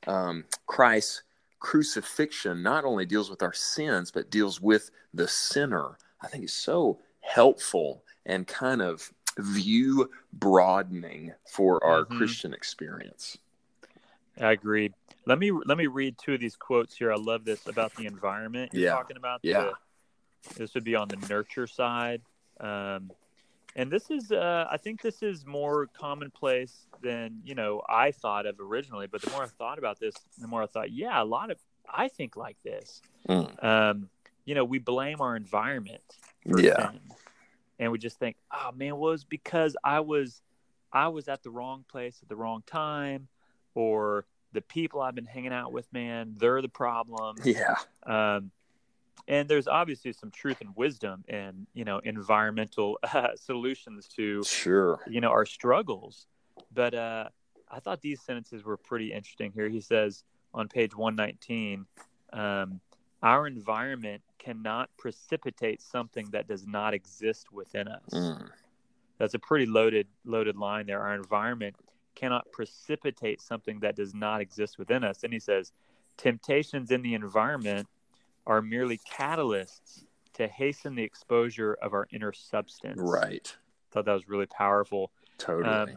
um, 0.06 0.44
Christ's 0.66 1.22
crucifixion 1.58 2.62
not 2.62 2.84
only 2.84 3.06
deals 3.06 3.30
with 3.30 3.42
our 3.42 3.54
sins, 3.54 4.10
but 4.10 4.30
deals 4.30 4.60
with 4.60 4.90
the 5.14 5.26
sinner, 5.26 5.96
I 6.20 6.26
think 6.26 6.44
is 6.44 6.52
so 6.52 6.98
helpful 7.22 8.02
and 8.26 8.46
kind 8.46 8.82
of 8.82 9.10
view 9.38 10.10
broadening 10.34 11.32
for 11.50 11.82
our 11.82 12.04
Mhm. 12.04 12.10
Christian 12.10 12.52
experience. 12.54 13.38
I 14.38 14.52
agree. 14.52 14.92
Let 15.26 15.38
me 15.38 15.50
let 15.52 15.78
me 15.78 15.86
read 15.86 16.18
two 16.18 16.34
of 16.34 16.40
these 16.40 16.56
quotes 16.56 16.96
here. 16.96 17.12
I 17.12 17.16
love 17.16 17.44
this 17.44 17.66
about 17.66 17.94
the 17.94 18.06
environment 18.06 18.72
you're 18.74 18.82
Yeah. 18.82 18.90
talking 18.90 19.16
about. 19.16 19.40
Yeah. 19.42 19.62
The- 19.62 20.54
this 20.56 20.74
would 20.74 20.84
be 20.84 20.94
on 20.94 21.08
the 21.08 21.16
nurture 21.28 21.66
side. 21.66 22.20
Um, 22.60 23.10
and 23.76 23.90
this 23.90 24.10
is 24.10 24.30
uh, 24.30 24.66
I 24.70 24.76
think 24.76 25.02
this 25.02 25.22
is 25.22 25.44
more 25.44 25.88
commonplace 25.98 26.86
than, 27.02 27.40
you 27.44 27.54
know, 27.54 27.82
I 27.88 28.12
thought 28.12 28.46
of 28.46 28.60
originally, 28.60 29.06
but 29.06 29.20
the 29.22 29.30
more 29.30 29.42
I 29.42 29.48
thought 29.48 29.78
about 29.78 29.98
this, 29.98 30.14
the 30.38 30.46
more 30.46 30.62
I 30.62 30.66
thought, 30.66 30.92
yeah, 30.92 31.20
a 31.20 31.24
lot 31.24 31.50
of 31.50 31.58
I 31.92 32.08
think 32.08 32.36
like 32.36 32.56
this. 32.62 33.02
Mm. 33.28 33.64
Um, 33.64 34.08
you 34.44 34.54
know, 34.54 34.64
we 34.64 34.78
blame 34.78 35.20
our 35.20 35.36
environment 35.36 36.02
for 36.48 36.60
Yeah. 36.60 36.92
And 37.78 37.90
we 37.90 37.98
just 37.98 38.18
think, 38.18 38.36
oh 38.52 38.70
man, 38.72 38.96
well, 38.98 39.12
it's 39.12 39.24
because 39.24 39.76
I 39.82 40.00
was 40.00 40.40
I 40.92 41.08
was 41.08 41.26
at 41.26 41.42
the 41.42 41.50
wrong 41.50 41.84
place 41.90 42.20
at 42.22 42.28
the 42.28 42.36
wrong 42.36 42.62
time, 42.66 43.26
or 43.74 44.26
the 44.52 44.60
people 44.60 45.00
I've 45.00 45.16
been 45.16 45.26
hanging 45.26 45.52
out 45.52 45.72
with, 45.72 45.92
man, 45.92 46.36
they're 46.38 46.62
the 46.62 46.68
problem. 46.68 47.36
Yeah. 47.44 47.74
Um, 48.04 48.52
and 49.28 49.48
there's 49.48 49.66
obviously 49.68 50.12
some 50.12 50.30
truth 50.30 50.60
and 50.60 50.70
wisdom 50.76 51.24
in 51.28 51.66
you 51.74 51.84
know 51.84 51.98
environmental 52.04 52.98
uh, 53.02 53.28
solutions 53.36 54.06
to 54.16 54.42
Sure. 54.44 55.00
you 55.06 55.20
know 55.20 55.30
our 55.30 55.46
struggles. 55.46 56.26
But 56.72 56.94
uh, 56.94 57.28
I 57.70 57.80
thought 57.80 58.00
these 58.00 58.20
sentences 58.22 58.64
were 58.64 58.76
pretty 58.76 59.12
interesting. 59.12 59.52
Here 59.52 59.68
he 59.68 59.80
says 59.80 60.24
on 60.52 60.68
page 60.68 60.94
119, 60.94 61.86
um, 62.32 62.80
our 63.22 63.46
environment 63.46 64.22
cannot 64.38 64.90
precipitate 64.98 65.80
something 65.80 66.28
that 66.32 66.46
does 66.46 66.66
not 66.66 66.92
exist 66.94 67.50
within 67.52 67.88
us 67.88 68.02
Mm. 68.12 68.50
that's 69.18 69.32
a 69.34 69.38
pretty 69.38 69.64
loaded 69.66 70.06
loaded 70.26 70.56
line 70.56 70.84
there 70.86 71.00
our 71.00 71.14
environment 71.14 71.74
cannot 72.14 72.44
precipitate 72.52 73.40
something 73.40 73.80
that 73.80 73.96
does 73.96 74.14
not 74.14 74.40
exist 74.42 74.78
within 74.78 75.02
us 75.02 75.24
and 75.24 75.32
he 75.32 75.38
says 75.38 75.72
temptations 76.18 76.90
in 76.90 77.00
the 77.02 77.14
environment 77.14 77.88
are 78.46 78.62
merely 78.62 78.98
catalysts 79.10 80.04
to 80.34 80.46
hasten 80.48 80.94
the 80.94 81.02
exposure 81.02 81.76
of 81.80 81.94
our 81.94 82.06
inner 82.12 82.32
substance 82.32 83.00
Right. 83.00 83.56
thought 83.90 84.04
that 84.04 84.12
was 84.12 84.28
really 84.28 84.46
powerful 84.46 85.10
Totally. 85.38 85.74
Um, 85.74 85.88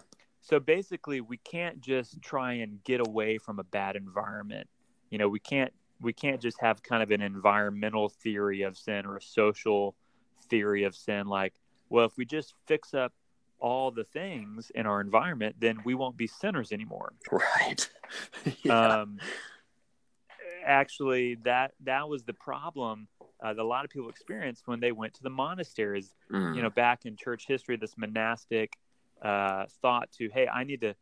so 0.42 0.60
basically 0.60 1.22
we 1.22 1.38
can't 1.38 1.82
just 1.82 2.22
try 2.22 2.54
and 2.54 2.84
get 2.84 3.06
away 3.06 3.38
from 3.38 3.60
a 3.60 3.64
bad 3.64 3.96
environment 3.96 4.68
you 5.10 5.18
know 5.18 5.28
we 5.28 5.40
can't 5.40 5.74
we 6.02 6.14
can't 6.14 6.42
just 6.42 6.60
have 6.62 6.82
kind 6.84 7.02
of 7.04 7.12
an 7.12 7.22
environmental 7.22 8.10
theory 8.10 8.62
of 8.62 8.78
sin 8.78 9.06
or 9.06 9.18
a 9.18 9.22
social 9.22 9.96
theory 10.50 10.84
of 10.84 10.96
sin 10.96 11.28
like 11.28 11.54
well 11.90 12.06
if 12.06 12.18
we 12.18 12.26
just 12.26 12.54
fix 12.66 12.94
up 12.94 13.14
all 13.60 13.90
the 13.90 14.04
things 14.04 14.72
in 14.76 14.86
our 14.86 15.02
environment 15.02 15.56
then 15.60 15.78
we 15.84 15.96
won't 15.96 16.16
be 16.16 16.28
sinners 16.28 16.72
anymore 16.72 17.14
right. 17.32 17.90
yeah. 18.64 19.02
um, 19.02 19.20
actually 20.68 21.36
that 21.44 21.72
that 21.84 22.08
was 22.08 22.24
the 22.24 22.34
problem 22.34 23.08
uh, 23.44 23.54
that 23.54 23.62
a 23.62 23.64
lot 23.64 23.86
of 23.86 23.92
people 23.92 24.10
experienced 24.10 24.64
when 24.68 24.80
they 24.80 24.92
went 24.92 25.14
to 25.14 25.24
the 25.24 25.30
monasteries 25.30 26.14
Mm. 26.32 26.56
you 26.56 26.62
know 26.62 26.70
back 26.70 27.06
in 27.06 27.16
church 27.16 27.46
history 27.48 27.78
this 27.78 27.98
monastic 27.98 28.78
uh, 29.22 29.66
thought 29.82 30.12
to 30.12 30.30
hey 30.30 30.48
i 30.48 30.64
need 30.64 30.82
to 30.82 30.94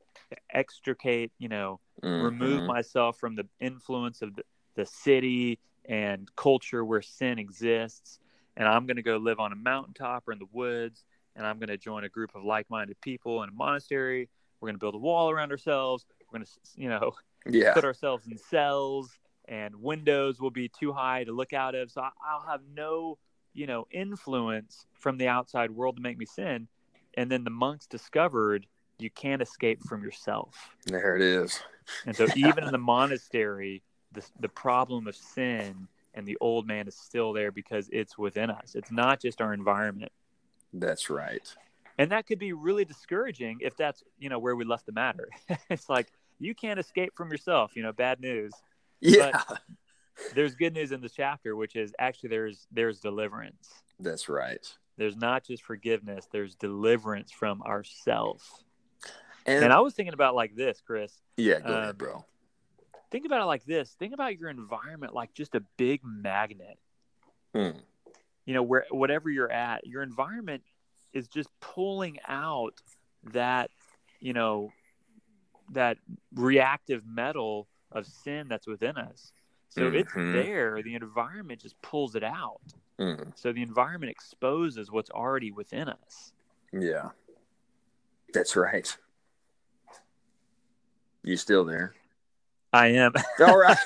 extricate 0.54 1.32
you 1.40 1.50
know 1.50 1.80
remove 2.02 2.62
Mhm. 2.64 2.68
myself 2.68 3.18
from 3.20 3.36
the 3.36 3.48
influence 3.60 4.22
of 4.22 4.36
the, 4.36 4.44
the 4.76 4.86
city 4.86 5.60
and 5.86 6.34
culture 6.36 6.84
where 6.86 7.02
sin 7.02 7.40
exists 7.40 8.20
and 8.58 8.68
i'm 8.68 8.86
going 8.86 8.96
to 8.98 9.04
go 9.04 9.18
live 9.18 9.40
on 9.40 9.52
a 9.52 9.56
mountaintop 9.56 10.28
or 10.28 10.34
in 10.34 10.40
the 10.40 10.48
woods 10.52 11.04
and 11.36 11.46
i'm 11.46 11.58
going 11.60 11.68
to 11.70 11.78
join 11.78 12.04
a 12.04 12.10
group 12.10 12.32
of 12.36 12.44
like-minded 12.44 13.00
people 13.02 13.44
in 13.44 13.50
a 13.50 13.52
monastery 13.54 14.30
we're 14.60 14.68
going 14.68 14.76
to 14.76 14.80
build 14.80 14.96
a 14.96 15.00
wall 15.00 15.30
around 15.30 15.52
ourselves 15.52 16.06
we're 16.32 16.40
going 16.40 16.46
to 16.46 16.52
you 16.82 16.90
know 16.90 17.12
yeah. 17.48 17.74
put 17.74 17.84
ourselves 17.86 18.26
in 18.28 18.38
cells 18.38 19.10
and 19.48 19.76
windows 19.76 20.40
will 20.40 20.52
be 20.52 20.68
too 20.70 20.92
high 20.94 21.24
to 21.24 21.32
look 21.32 21.54
out 21.54 21.76
of 21.76 21.92
so 21.92 22.02
i'll 22.02 22.46
have 22.48 22.62
no 22.74 23.18
you 23.54 23.68
know 23.68 23.86
influence 23.92 24.86
from 24.94 25.18
the 25.18 25.28
outside 25.28 25.72
world 25.72 25.96
to 25.98 26.02
make 26.02 26.18
me 26.18 26.26
sin 26.26 26.68
and 27.16 27.32
then 27.32 27.44
the 27.44 27.50
monks 27.50 27.86
discovered 27.88 28.66
you 28.98 29.10
can't 29.10 29.42
escape 29.42 29.82
from 29.84 30.04
yourself 30.04 30.70
There 30.86 31.16
it 31.16 31.22
is. 31.22 31.60
and 32.06 32.16
so 32.16 32.28
even 32.36 32.64
in 32.64 32.72
the 32.72 32.78
monastery 32.78 33.82
the, 34.14 34.24
the 34.40 34.50
problem 34.50 35.08
of 35.08 35.16
sin 35.16 35.88
and 36.14 36.26
the 36.26 36.38
old 36.40 36.66
man 36.66 36.88
is 36.88 36.96
still 36.96 37.34
there 37.34 37.52
because 37.52 37.90
it's 37.92 38.18
within 38.18 38.50
us 38.50 38.74
it's 38.76 38.92
not 38.92 39.22
just 39.22 39.42
our 39.42 39.54
environment 39.54 40.12
That's 40.74 41.10
right. 41.10 41.54
and 41.98 42.12
that 42.12 42.26
could 42.26 42.40
be 42.40 42.54
really 42.54 42.86
discouraging 42.86 43.58
if 43.62 43.76
that's 43.78 44.04
you 44.18 44.30
know 44.30 44.40
where 44.40 44.56
we 44.56 44.66
left 44.66 44.86
the 44.86 44.92
matter. 44.92 45.30
it's 45.70 45.88
like 45.90 46.08
you 46.40 46.54
can't 46.54 46.80
escape 46.80 47.14
from 47.16 47.32
yourself. 47.32 47.76
You 47.78 47.84
know, 47.84 47.94
bad 47.94 48.20
news. 48.20 48.52
Yeah, 49.02 49.42
There's 50.34 50.56
good 50.56 50.74
news 50.74 50.92
in 50.92 51.02
this 51.02 51.14
chapter, 51.14 51.56
which 51.56 51.76
is 51.76 51.94
actually 52.00 52.30
there's 52.30 52.68
there's 52.72 53.00
deliverance. 53.00 53.70
that's 54.00 54.30
right. 54.30 54.66
There's 54.98 55.18
not 55.18 55.44
just 55.44 55.64
forgiveness. 55.64 56.28
There's 56.32 56.56
deliverance 56.56 57.32
from 57.32 57.62
ourself. 57.64 58.64
And, 59.46 59.66
And 59.66 59.74
I 59.74 59.82
was 59.82 59.94
thinking 59.94 60.14
about 60.14 60.36
like 60.36 60.56
this, 60.56 60.82
Chris. 60.86 61.12
yeah, 61.36 61.60
go 61.60 61.74
uh, 61.74 61.82
ahead, 61.82 61.98
bro. 61.98 62.26
Think 63.12 63.26
about 63.26 63.42
it 63.42 63.46
like 63.46 63.66
this. 63.66 63.94
Think 64.00 64.14
about 64.14 64.40
your 64.40 64.50
environment 64.50 65.14
like 65.14 65.34
just 65.34 65.54
a 65.56 65.62
big 65.78 66.02
magnet. 66.04 66.80
Hmm. 67.54 67.78
you 68.46 68.54
know 68.54 68.64
where 68.64 68.86
whatever 68.92 69.30
you're 69.30 69.52
at 69.52 69.88
your 69.88 70.04
environment 70.04 70.62
is 71.14 71.30
just 71.30 71.48
pulling 71.62 72.20
out 72.28 72.82
that 73.32 73.72
you 74.20 74.34
know 74.34 74.74
that 75.72 75.98
reactive 76.34 77.04
metal 77.06 77.70
of 77.96 78.06
sin 78.06 78.48
that's 78.48 78.68
within 78.68 78.98
us 78.98 79.32
so 79.70 79.88
it's 79.88 80.12
Mhm. 80.14 80.34
there 80.34 80.82
the 80.84 80.94
environment 80.96 81.60
just 81.62 81.82
pulls 81.82 82.16
it 82.16 82.24
out 82.24 82.62
Hmm. 83.00 83.24
so 83.36 83.52
the 83.52 83.62
environment 83.62 84.10
exposes 84.12 84.92
what's 84.92 85.10
already 85.10 85.52
within 85.52 85.90
us 85.90 86.32
Yeah, 86.72 87.10
that's 88.34 88.56
right. 88.56 88.96
You 91.24 91.38
still 91.38 91.66
there? 91.66 91.94
i 92.74 92.88
am 92.88 93.14
All 93.40 93.58
right. 93.58 93.78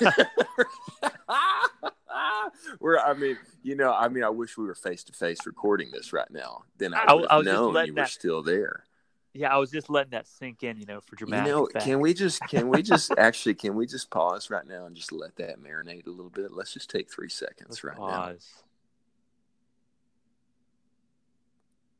We're, 2.80 2.98
I 2.98 3.14
mean, 3.14 3.38
you 3.62 3.74
know, 3.76 3.92
I 3.94 4.08
mean, 4.08 4.24
I 4.24 4.28
wish 4.28 4.58
we 4.58 4.64
were 4.66 4.74
face 4.74 5.02
to 5.04 5.12
face 5.12 5.38
recording 5.46 5.90
this 5.92 6.12
right 6.12 6.30
now. 6.30 6.64
Then 6.78 6.92
I 6.94 7.04
I- 7.08 7.14
would 7.14 7.26
I 7.30 7.36
was 7.38 7.46
known 7.46 7.86
you 7.86 7.94
were 7.94 8.04
still 8.06 8.42
there. 8.42 8.84
Yeah 9.32 9.52
i 9.54 9.56
was 9.58 9.70
just 9.70 9.88
letting 9.88 10.10
that 10.10 10.26
sink 10.26 10.62
in 10.62 10.78
you 10.78 10.86
know 10.86 11.00
for 11.00 11.16
dramatic. 11.16 11.46
You 11.46 11.52
know, 11.52 11.66
effect. 11.66 11.84
can 11.84 12.00
we 12.00 12.14
just, 12.14 12.40
can 12.48 12.68
we 12.68 12.82
just 12.82 13.12
actually, 13.18 13.54
can 13.54 13.74
we 13.76 13.86
just 13.86 14.10
pause 14.10 14.50
right 14.50 14.66
now 14.66 14.86
and 14.86 14.96
just 14.96 15.12
let 15.12 15.36
that 15.36 15.60
marinate 15.62 16.06
a 16.06 16.10
little 16.10 16.30
bit? 16.30 16.52
Let's 16.52 16.72
just 16.74 16.90
take 16.90 17.10
three 17.10 17.28
seconds 17.28 17.68
Let's 17.70 17.84
right 17.84 17.96
now. 17.98 18.02
pause. 18.02 18.48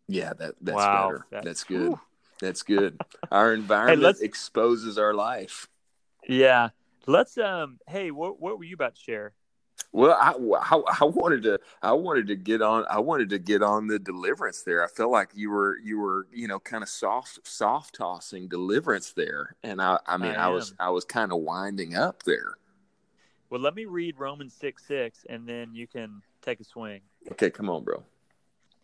Yeah, 0.08 0.32
that 0.34 0.54
that's 0.60 0.76
Wow, 0.76 1.06
better. 1.08 1.26
that- 1.30 1.44
that's 1.44 1.64
good. 1.64 1.88
whew. 1.88 2.00
That's 2.40 2.62
good. 2.62 2.99
Our 3.30 3.52
environment 3.54 4.00
let's- 4.02 4.20
exposes 4.20 4.99
our 4.99 5.14
life. 5.14 5.68
yeah 6.28 6.68
let's 7.06 7.38
um 7.38 7.78
hey 7.88 8.10
what 8.10 8.38
what 8.40 8.58
were 8.58 8.64
you 8.64 8.75
about 8.75 8.94
to 8.94 9.00
share 9.00 9.32
Well, 9.92 10.12
I, 10.12 10.30
I, 10.30 10.82
I 11.00 11.04
wanted 11.04 11.42
to 11.44 11.59
I 11.82 11.92
wanted 11.92 12.28
to 12.28 12.37
get 12.37 12.62
on 12.62 12.85
I 12.88 13.00
wanted 13.00 13.30
to 13.30 13.38
get 13.38 13.62
on 13.62 13.88
the 13.88 13.99
deliverance 13.99 14.62
there. 14.62 14.85
I 14.85 14.87
felt 14.87 15.11
like 15.11 15.30
you 15.35 15.50
were 15.50 15.78
you 15.82 15.99
were 15.99 16.26
you 16.32 16.47
know 16.47 16.61
kind 16.61 16.82
of 16.82 16.88
soft 16.88 17.40
soft 17.42 17.97
tossing 17.97 18.49
deliverance 18.49 19.12
there, 19.12 19.56
and 19.62 19.82
I 19.82 19.99
I 20.06 20.16
mean 20.16 20.32
I 20.32 20.47
I, 20.47 20.49
was. 20.49 20.75
I 20.78 20.90
was 20.90 21.04
kind 21.04 21.32
of 21.32 21.38
winding 21.38 21.97
up 21.97 22.23
there. 22.23 22.56
well 23.50 23.61
let 23.61 23.75
me 23.75 23.85
read 23.85 24.18
romans 24.18 24.54
6 24.61 24.87
6 24.87 25.26
and 25.28 25.47
then 25.47 25.75
you 25.75 25.87
can 25.88 26.23
take 26.40 26.61
a 26.61 26.64
swing 26.64 27.00
Okay, 27.32 27.50
come 27.50 27.68
on, 27.68 27.85
bro. 27.85 28.02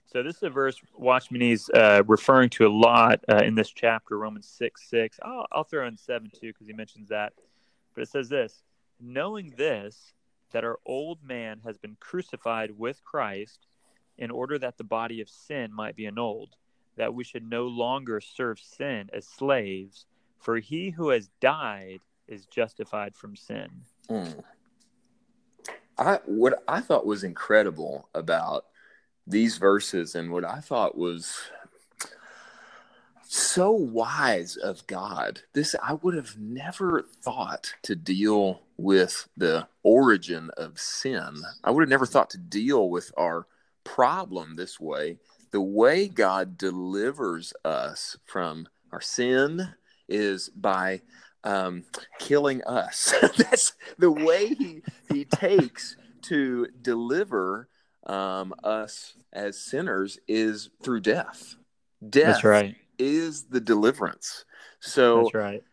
So 0.07 0.23
this 0.23 0.37
is 0.37 0.43
a 0.45 0.51
verse 0.51 0.81
Watchman 0.95 1.59
uh, 1.75 2.03
referring 2.07 2.49
to 2.51 2.67
a 2.67 2.69
lot 2.69 3.21
uh, 3.29 3.43
in 3.45 3.55
this 3.55 3.71
chapter, 3.71 4.17
Romans 4.19 4.49
6, 4.49 4.89
6. 4.89 5.19
I'll, 5.23 5.47
I'll 5.53 5.65
throw 5.65 5.87
in 5.87 5.97
7 5.97 6.31
too 6.31 6.53
because 6.53 6.67
he 6.67 6.73
mentions 6.73 7.09
that. 7.09 7.33
But 7.95 8.03
it 8.03 8.09
says 8.09 8.29
this, 8.29 8.63
knowing 9.01 9.53
this, 9.57 10.13
that 10.53 10.65
our 10.65 10.79
old 10.87 11.23
man 11.23 11.61
has 11.65 11.79
been 11.79 11.97
crucified 12.01 12.71
with 12.77 13.05
Christ 13.05 13.67
in 14.19 14.31
order 14.31 14.59
that 14.59 14.79
the 14.79 14.85
body 14.85 15.21
of 15.21 15.29
sin 15.29 15.73
might 15.73 15.97
be 15.97 16.07
annulled, 16.07 16.57
that 16.97 17.15
we 17.15 17.25
should 17.25 17.49
no 17.49 17.67
longer 17.67 18.21
serve 18.21 18.59
sin 18.59 19.11
as 19.13 19.27
slaves, 19.27 20.07
for 20.39 20.59
he 20.59 20.91
who 20.91 21.11
has 21.11 21.29
died 21.41 22.01
is 22.29 22.47
justified 22.47 23.15
from 23.15 23.37
sin. 23.37 23.69
Mm. 24.09 24.43
I 25.99 26.19
what 26.27 26.63
I 26.69 26.81
thought 26.81 27.07
was 27.07 27.25
incredible 27.25 28.09
about 28.15 28.67
these 29.27 29.59
verses 29.59 30.15
and 30.15 30.31
what 30.31 30.45
I 30.45 30.61
thought 30.61 30.97
was 30.97 31.51
so 33.29 33.71
wise 33.71 34.57
of 34.57 34.87
God. 34.87 35.41
This 35.53 35.75
I 35.83 35.95
would 35.95 36.15
have 36.15 36.39
never 36.39 37.03
thought 37.23 37.75
to 37.83 37.95
deal 37.97 38.63
with 38.77 39.29
the 39.37 39.69
origin 39.83 40.51
of 40.57 40.79
sin. 40.79 41.43
I 41.65 41.71
would 41.71 41.83
have 41.83 41.89
never 41.89 42.07
thought 42.07 42.31
to 42.31 42.39
deal 42.39 42.89
with 42.89 43.13
our 43.17 43.47
problem 43.85 44.57
this 44.57 44.79
way. 44.79 45.19
The 45.51 45.61
way 45.61 46.09
God 46.09 46.59
delivers 46.59 47.53
us 47.65 48.17
from 48.25 48.69
our 48.93 49.01
sin 49.01 49.69
is 50.09 50.49
by 50.51 51.03
um, 51.45 51.85
killing 52.19 52.63
us. 52.65 53.15
That's 53.37 53.73
the 53.99 54.11
way 54.11 54.49
he 54.49 54.83
he 55.09 55.25
takes 55.25 55.97
to 56.23 56.67
deliver 56.83 57.69
um, 58.07 58.55
us 58.63 59.15
as 59.33 59.61
sinners 59.61 60.19
is 60.29 60.71
through 60.83 61.01
death. 61.01 61.57
Death 62.09 62.27
That's 62.27 62.45
right. 62.45 62.77
Is 62.99 63.45
the 63.45 63.61
deliverance. 63.61 64.45
So 64.81 65.23
That's 65.23 65.35
right. 65.35 65.65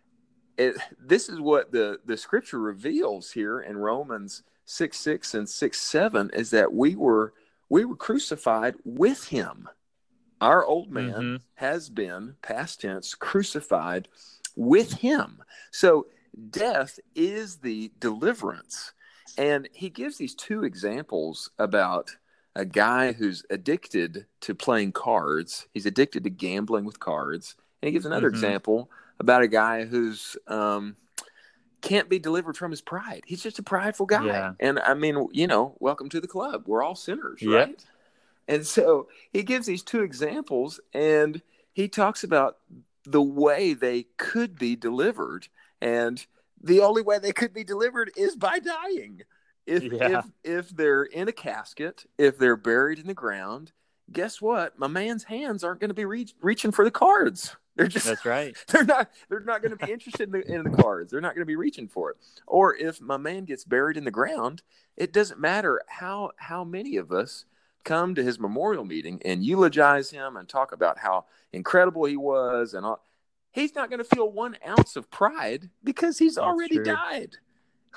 it, 0.58 0.76
this 1.00 1.30
is 1.30 1.40
what 1.40 1.72
the 1.72 2.00
the 2.06 2.18
scripture 2.18 2.60
reveals 2.60 3.32
here 3.32 3.62
in 3.62 3.78
Romans 3.78 4.44
six 4.66 4.98
six 4.98 5.34
and 5.34 5.48
six 5.50 5.82
seven 5.82 6.30
is 6.34 6.52
that 6.52 6.74
we 6.74 6.96
were 6.96 7.34
we 7.70 7.86
were 7.86 7.96
crucified 7.96 8.76
with 8.86 9.28
him. 9.28 9.68
Our 10.42 10.66
old 10.66 10.92
man 10.92 11.14
Mhm. 11.14 11.42
has 11.56 11.90
been 11.90 12.36
past 12.42 12.82
tense 12.82 13.16
crucified 13.16 14.08
with 14.56 14.94
him. 14.94 15.44
So 15.72 16.08
death 16.50 17.00
is 17.16 17.58
the 17.58 17.92
deliverance. 18.00 18.94
And 19.38 19.68
he 19.74 19.90
gives 19.90 20.18
these 20.18 20.36
two 20.36 20.64
examples 20.64 21.50
about 21.58 22.16
a 22.56 22.66
guy 22.66 23.14
who's 23.14 23.44
addicted 23.50 24.26
to 24.42 24.54
playing 24.56 24.92
cards. 24.92 25.68
He's 25.74 25.86
addicted 25.86 26.24
to 26.24 26.30
gambling 26.30 26.86
with 26.86 27.00
cards. 27.00 27.56
And 27.82 27.88
he 27.88 27.92
gives 27.94 28.06
another 28.06 28.30
Mhm. 28.30 28.34
example 28.34 28.92
about 29.20 29.42
a 29.42 29.48
guy 29.48 29.86
who's 29.86 30.38
um, 30.48 30.96
can't 31.82 32.08
be 32.10 32.20
delivered 32.20 32.56
from 32.56 32.72
his 32.72 32.82
pride. 32.82 33.24
He's 33.26 33.44
just 33.44 33.60
a 33.60 33.64
prideful 33.64 34.06
guy. 34.06 34.26
Yeah. 34.26 34.54
And 34.60 34.80
I 34.80 34.94
mean, 34.94 35.28
you 35.32 35.48
know, 35.48 35.76
welcome 35.80 36.08
to 36.10 36.22
the 36.22 36.28
club. 36.28 36.64
We're 36.66 36.82
all 36.84 36.96
sinners, 36.96 37.42
Yep. 37.42 37.68
right? 37.68 37.86
And 38.48 38.66
so 38.66 39.08
he 39.32 39.44
gives 39.44 39.68
these 39.68 39.84
two 39.84 40.02
examples 40.02 40.80
and 40.94 41.42
he 41.74 41.88
talks 41.90 42.24
about 42.24 42.60
the 43.04 43.22
way 43.22 43.74
they 43.74 44.04
could 44.18 44.58
be 44.58 44.76
delivered. 44.78 45.48
And 45.82 46.26
the 46.62 46.80
only 46.80 47.02
way 47.02 47.20
they 47.20 47.34
could 47.34 47.54
be 47.54 47.66
delivered 47.66 48.12
is 48.16 48.38
by 48.38 48.60
dying. 48.60 49.24
If, 49.66 49.84
Yeah. 49.84 50.20
if 50.20 50.26
if 50.44 50.70
they're 50.70 51.04
in 51.04 51.28
a 51.28 51.32
casket, 51.32 52.06
if 52.18 52.38
they're 52.38 52.58
buried 52.58 53.00
in 53.00 53.08
the 53.08 53.14
ground, 53.14 53.72
guess 54.12 54.42
what? 54.42 54.78
My 54.78 54.88
man's 54.88 55.24
hands 55.24 55.64
aren't 55.64 55.80
going 55.80 55.90
to 55.90 55.94
be 55.96 56.06
reach, 56.06 56.34
reaching 56.42 56.72
for 56.72 56.84
the 56.84 56.92
cards. 56.92 57.56
They're 57.76 57.88
just 57.88 58.06
That's 58.06 58.26
right. 58.26 58.56
they're 58.68 58.84
not 58.84 59.10
they're 59.30 59.40
not 59.40 59.62
going 59.64 59.76
to 59.76 59.86
be 59.86 59.92
interested 59.92 60.22
in 60.24 60.32
the, 60.32 60.54
in 60.54 60.64
the 60.64 60.70
cards. 60.78 61.12
They're 61.12 61.22
not 61.22 61.34
going 61.34 61.42
to 61.42 61.46
be 61.46 61.56
reaching 61.56 61.88
for 61.88 62.12
it. 62.12 62.18
Or 62.46 62.76
if 62.76 63.02
my 63.02 63.18
man 63.18 63.46
gets 63.46 63.64
buried 63.64 63.98
in 63.98 64.04
the 64.04 64.12
ground, 64.12 64.62
it 64.96 65.12
doesn't 65.12 65.40
matter 65.40 65.82
how 65.88 66.32
how 66.38 66.64
many 66.64 66.98
of 66.98 67.12
us 67.12 67.46
come 67.84 68.16
to 68.16 68.24
his 68.24 68.40
memorial 68.40 68.86
meeting 68.86 69.22
and 69.26 69.44
eulogize 69.44 70.12
him 70.12 70.38
and 70.38 70.48
talk 70.48 70.72
about 70.72 71.00
how 71.00 71.26
incredible 71.52 72.06
he 72.06 72.16
was 72.18 72.74
and 72.74 72.86
all. 72.86 73.04
He's 73.52 73.76
not 73.76 73.90
going 73.90 74.00
to 74.00 74.16
feel 74.16 74.32
one 74.32 74.58
ounce 74.68 74.96
of 74.96 75.10
pride 75.12 75.70
because 75.84 76.18
he's 76.18 76.36
That's 76.36 76.46
already 76.48 76.76
true. 76.76 76.86
died. 76.86 77.38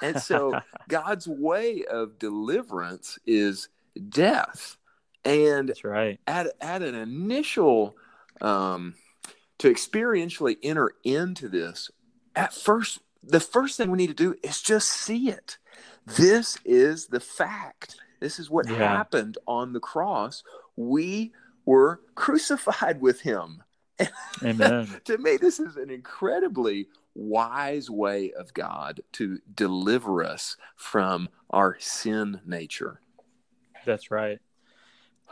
And 0.02 0.20
so 0.20 0.60
God's 0.88 1.26
way 1.26 1.84
of 1.90 2.18
deliverance 2.18 3.18
is 3.26 3.68
death. 4.08 4.76
And 5.24 5.68
That's 5.70 5.84
right. 5.84 6.20
at 6.26 6.48
at 6.60 6.82
an 6.82 6.94
initial 6.94 7.96
um, 8.40 8.94
to 9.58 9.68
experientially 9.70 10.56
enter 10.62 10.92
into 11.04 11.48
this 11.48 11.90
at 12.34 12.52
first 12.54 13.00
the 13.22 13.40
first 13.40 13.76
thing 13.76 13.90
we 13.90 13.96
need 13.96 14.06
to 14.08 14.14
do 14.14 14.36
is 14.44 14.60
just 14.62 14.88
see 14.88 15.30
it 15.30 15.58
this 16.06 16.58
is 16.64 17.06
the 17.06 17.18
fact 17.18 17.96
this 18.20 18.38
is 18.38 18.48
what 18.50 18.68
Yeah. 18.68 18.76
happened 18.76 19.38
on 19.48 19.72
the 19.72 19.80
cross 19.80 20.44
we 20.76 21.32
were 21.64 22.00
crucified 22.14 23.00
with 23.00 23.22
him 23.22 23.64
Amen. 24.44 24.86
to 25.06 25.18
me 25.18 25.38
this 25.38 25.58
is 25.58 25.76
an 25.76 25.90
incredibly 25.90 26.86
wise 27.18 27.88
way 27.88 28.30
of 28.32 28.52
god 28.52 29.00
to 29.10 29.38
deliver 29.54 30.22
us 30.22 30.56
from 30.76 31.28
our 31.50 31.76
sin 31.80 32.40
nature 32.44 33.00
That's 33.86 34.10
right. 34.10 34.38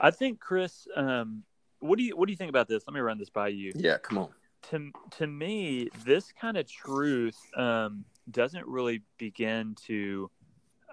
I 0.00 0.10
think 0.10 0.40
Chris, 0.40 0.88
um, 0.96 1.42
what 1.80 1.98
do 1.98 2.04
you 2.04 2.16
what 2.16 2.26
do 2.26 2.32
you 2.32 2.36
think 2.36 2.48
about 2.50 2.68
this? 2.68 2.84
Let 2.86 2.94
me 2.94 3.00
run 3.00 3.18
this 3.18 3.30
by 3.30 3.48
you. 3.48 3.72
yeah 3.74 3.98
come 3.98 4.18
on 4.18 4.28
To 4.70 4.90
to 5.18 5.26
me, 5.26 5.88
this 6.04 6.32
kind 6.32 6.56
of 6.56 6.66
truth 6.66 7.38
um, 7.56 8.04
doesn't 8.30 8.66
really 8.66 9.02
begin 9.18 9.74
to 9.86 10.30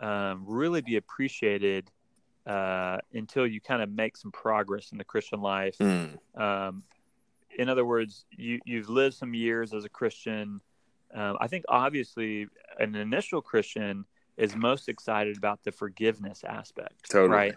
um, 0.02 0.44
really 0.46 0.82
be 0.82 0.98
appreciated 0.98 1.90
uh, 2.46 2.98
until 3.14 3.46
you 3.48 3.62
kind 3.62 3.82
of 3.82 3.90
make 3.92 4.18
some 4.18 4.32
progress 4.32 4.92
in 4.92 4.98
the 4.98 5.04
Christian 5.06 5.40
life. 5.42 5.78
Mm, 5.80 6.18
Um, 6.36 6.84
in 7.58 7.70
other 7.70 7.86
words, 7.86 8.26
you 8.32 8.60
you've 8.66 8.90
lived 8.90 9.16
some 9.16 9.34
years 9.34 9.74
as 9.74 9.86
a 9.86 9.90
Christian. 9.90 10.62
Um, 11.14 11.38
I 11.40 11.48
think 11.48 11.66
obviously 11.68 12.48
an 12.80 12.96
initial 12.96 13.42
Christian 13.42 14.06
is 14.38 14.56
most 14.56 14.88
excited 14.90 15.38
about 15.38 15.64
the 15.64 15.72
forgiveness 15.72 16.44
aspect, 16.48 17.10
Totally. 17.10 17.30
right? 17.30 17.56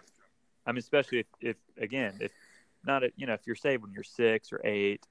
I 0.65 0.71
mean, 0.71 0.79
especially 0.79 1.19
if, 1.19 1.25
if 1.41 1.55
again, 1.77 2.15
if 2.19 2.31
not, 2.85 3.03
a, 3.03 3.11
you 3.15 3.25
know, 3.27 3.33
if 3.33 3.41
you're 3.45 3.55
saved 3.55 3.83
when 3.83 3.91
you're 3.93 4.03
six 4.03 4.51
or 4.51 4.61
eight, 4.63 5.05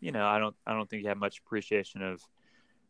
you 0.00 0.12
know, 0.12 0.26
I 0.26 0.38
don't, 0.38 0.56
I 0.66 0.72
don't 0.72 0.88
think 0.88 1.02
you 1.02 1.08
have 1.08 1.18
much 1.18 1.38
appreciation 1.38 2.02
of 2.02 2.20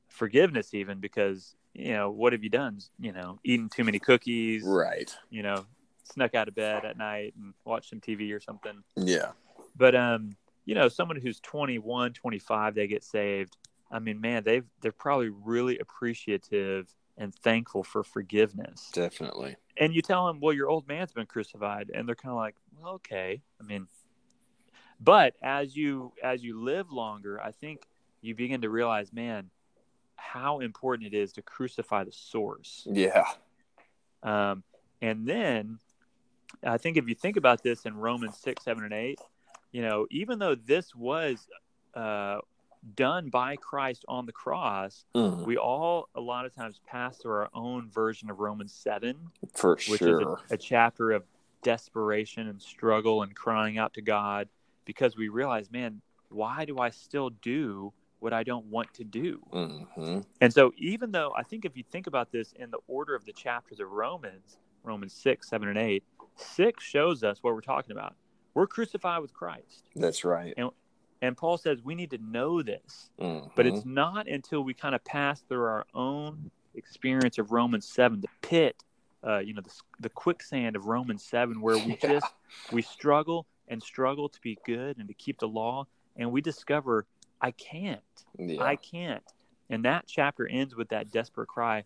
forgiveness, 0.09 0.75
even 0.75 1.01
because 1.01 1.55
you 1.75 1.93
know, 1.93 2.09
what 2.11 2.33
have 2.33 2.45
you 2.45 2.51
done? 2.51 2.79
You 3.01 3.13
know, 3.13 3.39
eaten 3.45 3.69
too 3.69 3.85
many 3.85 3.99
cookies, 3.99 4.63
Right. 4.65 5.15
you 5.29 5.43
know, 5.43 5.67
snuck 6.05 6.35
out 6.35 6.49
of 6.49 6.55
bed 6.55 6.85
at 6.85 6.97
night 6.97 7.35
and 7.37 7.53
watched 7.65 7.91
some 7.91 8.01
TV 8.01 8.33
or 8.35 8.41
something. 8.41 8.83
Yeah. 8.97 9.33
But 9.77 9.95
um, 9.97 10.37
you 10.65 10.75
know, 10.75 10.89
someone 10.89 11.17
who's 11.21 11.41
21, 11.41 12.13
25, 12.13 12.75
they 12.75 12.87
get 12.87 13.05
saved. 13.05 13.57
I 13.95 14.01
mean, 14.01 14.21
man, 14.21 14.43
they've 14.43 14.67
they're 14.81 14.91
probably 14.91 15.29
really 15.29 15.79
appreciative 15.79 16.93
and 17.17 17.33
thankful 17.33 17.85
for 17.85 18.03
forgiveness. 18.03 18.91
Definitely. 18.93 19.57
And 19.79 19.95
you 19.95 20.03
tell 20.03 20.27
them, 20.27 20.41
"Well, 20.41 20.53
your 20.53 20.69
old 20.69 20.89
man's 20.89 21.13
been 21.13 21.27
crucified." 21.27 21.93
And 21.95 22.09
they're 22.09 22.17
kind 22.17 22.33
of 22.33 22.37
like, 22.37 22.57
"Well, 22.77 22.95
okay." 22.95 23.41
I 23.61 23.63
mean, 23.63 23.87
but 25.01 25.35
as 25.41 25.77
you 25.77 26.13
as 26.23 26.43
you 26.43 26.61
live 26.61 26.91
longer, 26.91 27.41
I 27.41 27.53
think 27.53 27.87
you 28.21 28.35
begin 28.35 28.63
to 28.63 28.69
realize, 28.69 29.13
man, 29.13 29.51
how 30.17 30.59
important 30.59 31.15
it 31.15 31.17
is 31.17 31.33
to 31.35 31.43
crucify 31.43 32.03
the 32.03 32.13
source. 32.13 32.85
Yeah. 32.91 33.27
Um, 34.25 34.65
and 35.01 35.25
then 35.25 35.79
I 36.65 36.79
think 36.79 36.97
if 36.97 37.09
you 37.09 37.15
think 37.15 37.37
about 37.37 37.63
this 37.63 37.85
in 37.85 37.95
Romans 37.95 38.39
6, 38.39 38.65
7, 38.65 38.83
and 38.83 38.93
8, 38.93 39.21
you 39.71 39.83
know, 39.83 40.07
even 40.11 40.39
though 40.39 40.55
this 40.55 40.95
was 40.95 41.47
uh, 41.95 42.39
done 42.95 43.31
by 43.31 43.57
Christ 43.57 44.05
on 44.09 44.27
the 44.27 44.33
cross, 44.33 45.05
Mhm. 45.15 45.45
we 45.45 45.57
all 45.57 46.09
a 46.15 46.21
lot 46.21 46.45
of 46.47 46.55
times 46.55 46.81
pass 46.87 47.19
through 47.19 47.33
our 47.33 47.51
own 47.55 47.89
version 47.91 48.31
of 48.31 48.41
Romans 48.41 48.73
7, 48.73 49.31
For 49.55 49.73
which 49.89 50.01
sure. 50.01 50.21
is 50.21 50.27
a, 50.51 50.55
a 50.55 50.57
chapter 50.59 51.13
of 51.13 51.25
desperation 51.63 52.47
and 52.49 52.61
struggle 52.61 53.23
and 53.23 53.35
crying 53.35 53.79
out 53.79 53.95
to 53.95 54.03
God 54.03 54.49
because 54.85 55.17
we 55.17 55.29
realize, 55.29 55.71
man, 55.71 56.03
why 56.29 56.65
do 56.65 56.79
I 56.79 56.91
still 56.91 57.31
do 57.31 57.93
what 58.21 58.33
I 58.33 58.43
don't 58.43 58.67
want 58.67 58.93
to 58.95 59.05
do? 59.05 59.39
hmm 59.51 60.21
And 60.41 60.53
so, 60.53 60.73
even 60.77 61.11
though 61.13 61.33
I 61.37 61.43
think 61.43 61.65
if 61.65 61.77
you 61.77 61.83
think 61.83 62.07
about 62.07 62.31
this 62.33 62.53
in 62.53 62.71
the 62.71 62.79
order 62.87 63.15
of 63.15 63.25
the 63.25 63.33
chapters 63.33 63.81
of 63.81 63.91
Romans, 63.91 64.59
Romans 64.83 65.15
6, 65.15 65.49
7, 65.49 65.69
and 65.69 65.79
8, 65.79 66.05
6 66.37 66.83
shows 66.85 67.25
us 67.25 67.43
what 67.43 67.55
we're 67.55 67.61
talking 67.63 67.93
about. 67.93 68.15
We're 68.53 68.67
crucified 68.67 69.23
with 69.23 69.33
Christ. 69.33 69.85
That's 69.97 70.25
right. 70.25 70.53
And 70.57 70.71
Paul 71.37 71.57
says 71.59 71.83
we 71.83 71.95
need 71.95 72.11
to 72.11 72.19
know 72.19 72.63
this. 72.63 73.11
Mhm. 73.19 73.51
But 73.55 73.67
it's 73.67 73.85
not 73.85 74.27
until 74.29 74.63
we 74.63 74.75
kind 74.75 74.95
of 74.95 75.05
pass 75.05 75.41
through 75.43 75.65
our 75.65 75.87
own 75.95 76.51
experience 76.75 77.39
of 77.39 77.53
Romans 77.53 77.87
7, 77.87 78.21
the 78.21 78.29
pit, 78.43 78.83
uh, 79.27 79.39
you 79.39 79.55
know, 79.55 79.63
the, 79.63 79.73
the 80.01 80.09
quicksand 80.11 80.77
of 80.77 80.87
Romans 80.87 81.25
7, 81.25 81.61
where 81.61 81.79
we 81.79 81.97
Yeah. 82.03 82.09
just, 82.19 82.35
we 82.73 82.83
struggle 82.83 83.47
and 83.69 83.83
struggle 83.83 84.29
to 84.29 84.41
be 84.41 84.59
good 84.67 84.99
and 84.99 85.09
to 85.09 85.15
keep 85.15 85.39
the 85.39 85.49
law. 85.49 85.87
And 86.17 86.31
we 86.33 86.41
discover, 86.41 87.07
I 87.41 87.53
can't. 87.53 88.03
yeah. 88.39 88.63
I 88.63 88.77
can't. 88.77 89.25
And 89.71 89.85
that 89.85 90.07
chapter 90.07 90.47
ends 90.47 90.75
with 90.77 90.89
that 90.91 91.11
desperate 91.11 91.49
cry 91.49 91.85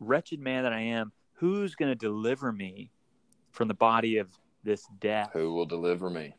Wretched 0.00 0.40
man 0.40 0.62
that 0.62 0.72
I 0.72 0.80
am, 0.80 1.12
who's 1.34 1.74
going 1.74 1.90
to 1.90 1.94
deliver 1.94 2.52
me 2.52 2.90
from 3.52 3.68
the 3.68 3.74
body 3.74 4.16
of 4.16 4.28
this 4.64 4.86
death? 4.98 5.30
Who 5.34 5.52
will 5.52 5.66
deliver 5.66 6.08
me? 6.08 6.34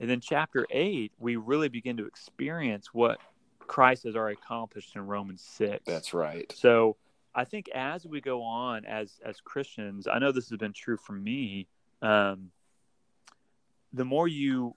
And 0.00 0.10
then 0.10 0.20
chapter 0.20 0.66
8, 0.70 1.12
we 1.18 1.36
really 1.36 1.68
begin 1.68 1.96
to 1.98 2.06
experience 2.06 2.92
what 2.92 3.18
Christ 3.60 4.04
has 4.04 4.16
already 4.16 4.36
accomplished 4.42 4.96
in 4.96 5.06
Romans 5.06 5.42
6. 5.42 5.84
That's 5.86 6.12
right. 6.12 6.52
So 6.54 6.96
I 7.34 7.44
think 7.44 7.68
as 7.70 8.06
we 8.06 8.20
go 8.20 8.42
on 8.42 8.84
as 8.84 9.20
as 9.24 9.40
Christians, 9.40 10.06
I 10.06 10.18
know 10.18 10.32
this 10.32 10.48
has 10.50 10.58
been 10.58 10.72
true 10.72 10.96
for 10.96 11.12
me. 11.12 11.68
Um, 12.02 12.50
the 13.92 14.04
more 14.04 14.28
you 14.28 14.74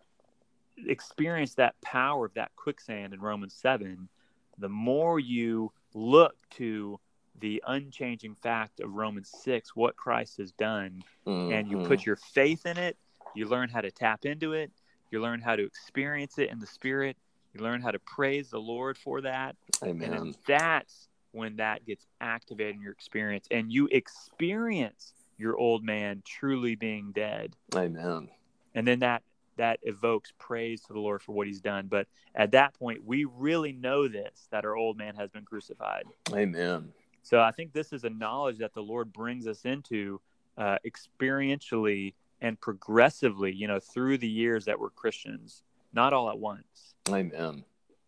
experience 0.87 1.55
that 1.55 1.79
power 1.81 2.25
of 2.25 2.33
that 2.35 2.55
quicksand 2.55 3.13
in 3.13 3.19
Romans 3.19 3.53
seven, 3.53 4.09
the 4.57 4.69
more 4.69 5.19
you 5.19 5.71
look 5.93 6.35
to 6.51 6.99
the 7.39 7.63
unchanging 7.67 8.35
fact 8.35 8.79
of 8.79 8.93
Romans 8.93 9.31
six, 9.43 9.75
what 9.75 9.95
Christ 9.95 10.37
has 10.37 10.51
done, 10.51 11.03
and 11.51 11.67
you 11.69 11.77
put 11.87 12.05
your 12.05 12.15
faith 12.15 12.65
in 12.65 12.77
it. 12.77 12.97
You 13.35 13.47
learn 13.47 13.69
how 13.69 13.81
to 13.81 13.91
tap 13.91 14.25
into 14.25 14.53
it. 14.53 14.71
You 15.11 15.21
learn 15.21 15.41
how 15.41 15.55
to 15.55 15.63
experience 15.63 16.37
it 16.37 16.49
in 16.49 16.59
the 16.59 16.67
Spirit. 16.67 17.17
You 17.53 17.61
learn 17.61 17.81
how 17.81 17.91
to 17.91 17.99
praise 17.99 18.49
the 18.49 18.59
Lord 18.59 18.97
for 18.97 19.21
that. 19.21 19.55
And 19.81 20.01
Amen. 20.03 20.11
then 20.11 20.35
that's 20.47 21.07
when 21.31 21.57
that 21.57 21.85
gets 21.85 22.05
activated 22.19 22.75
in 22.75 22.81
your 22.81 22.91
experience 22.91 23.47
and 23.51 23.71
you 23.71 23.87
experience 23.91 25.13
your 25.37 25.55
old 25.57 25.83
man 25.83 26.23
truly 26.25 26.75
being 26.75 27.11
dead. 27.11 27.55
Amen. 27.75 28.29
And 28.73 28.87
then 28.87 28.99
that 28.99 29.23
that 29.57 29.79
evokes 29.83 30.31
praise 30.37 30.81
to 30.83 30.93
the 30.93 30.99
Lord 30.99 31.21
for 31.21 31.31
what 31.31 31.47
he's 31.47 31.61
done. 31.61 31.87
But 31.87 32.07
at 32.35 32.51
that 32.51 32.75
point, 32.75 33.03
we 33.03 33.25
really 33.25 33.71
know 33.71 34.07
this 34.07 34.47
that 34.51 34.65
our 34.65 34.75
old 34.75 34.97
man 34.97 35.15
has 35.15 35.29
been 35.31 35.45
crucified. 35.45 36.03
Amen. 36.33 36.93
So 37.23 37.39
I 37.41 37.51
think 37.51 37.73
this 37.73 37.91
is 37.91 38.03
a 38.03 38.09
knowledge 38.09 38.59
that 38.59 38.73
the 38.73 38.81
Lord 38.81 39.11
brings 39.11 39.47
us 39.47 39.65
into 39.65 40.21
uh, 40.57 40.77
experientially 40.85 42.13
and 42.41 42.59
progressively, 42.59 43.53
you 43.53 43.67
know, 43.67 43.79
through 43.79 44.17
the 44.17 44.27
years 44.27 44.65
that 44.65 44.79
we're 44.79 44.89
Christians, 44.89 45.63
not 45.93 46.13
all 46.13 46.29
at 46.29 46.37
once. 46.37 46.93
Amen. 47.09 47.63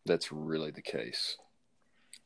That's 0.05 0.31
really 0.31 0.71
the 0.71 0.81
case. 0.81 1.37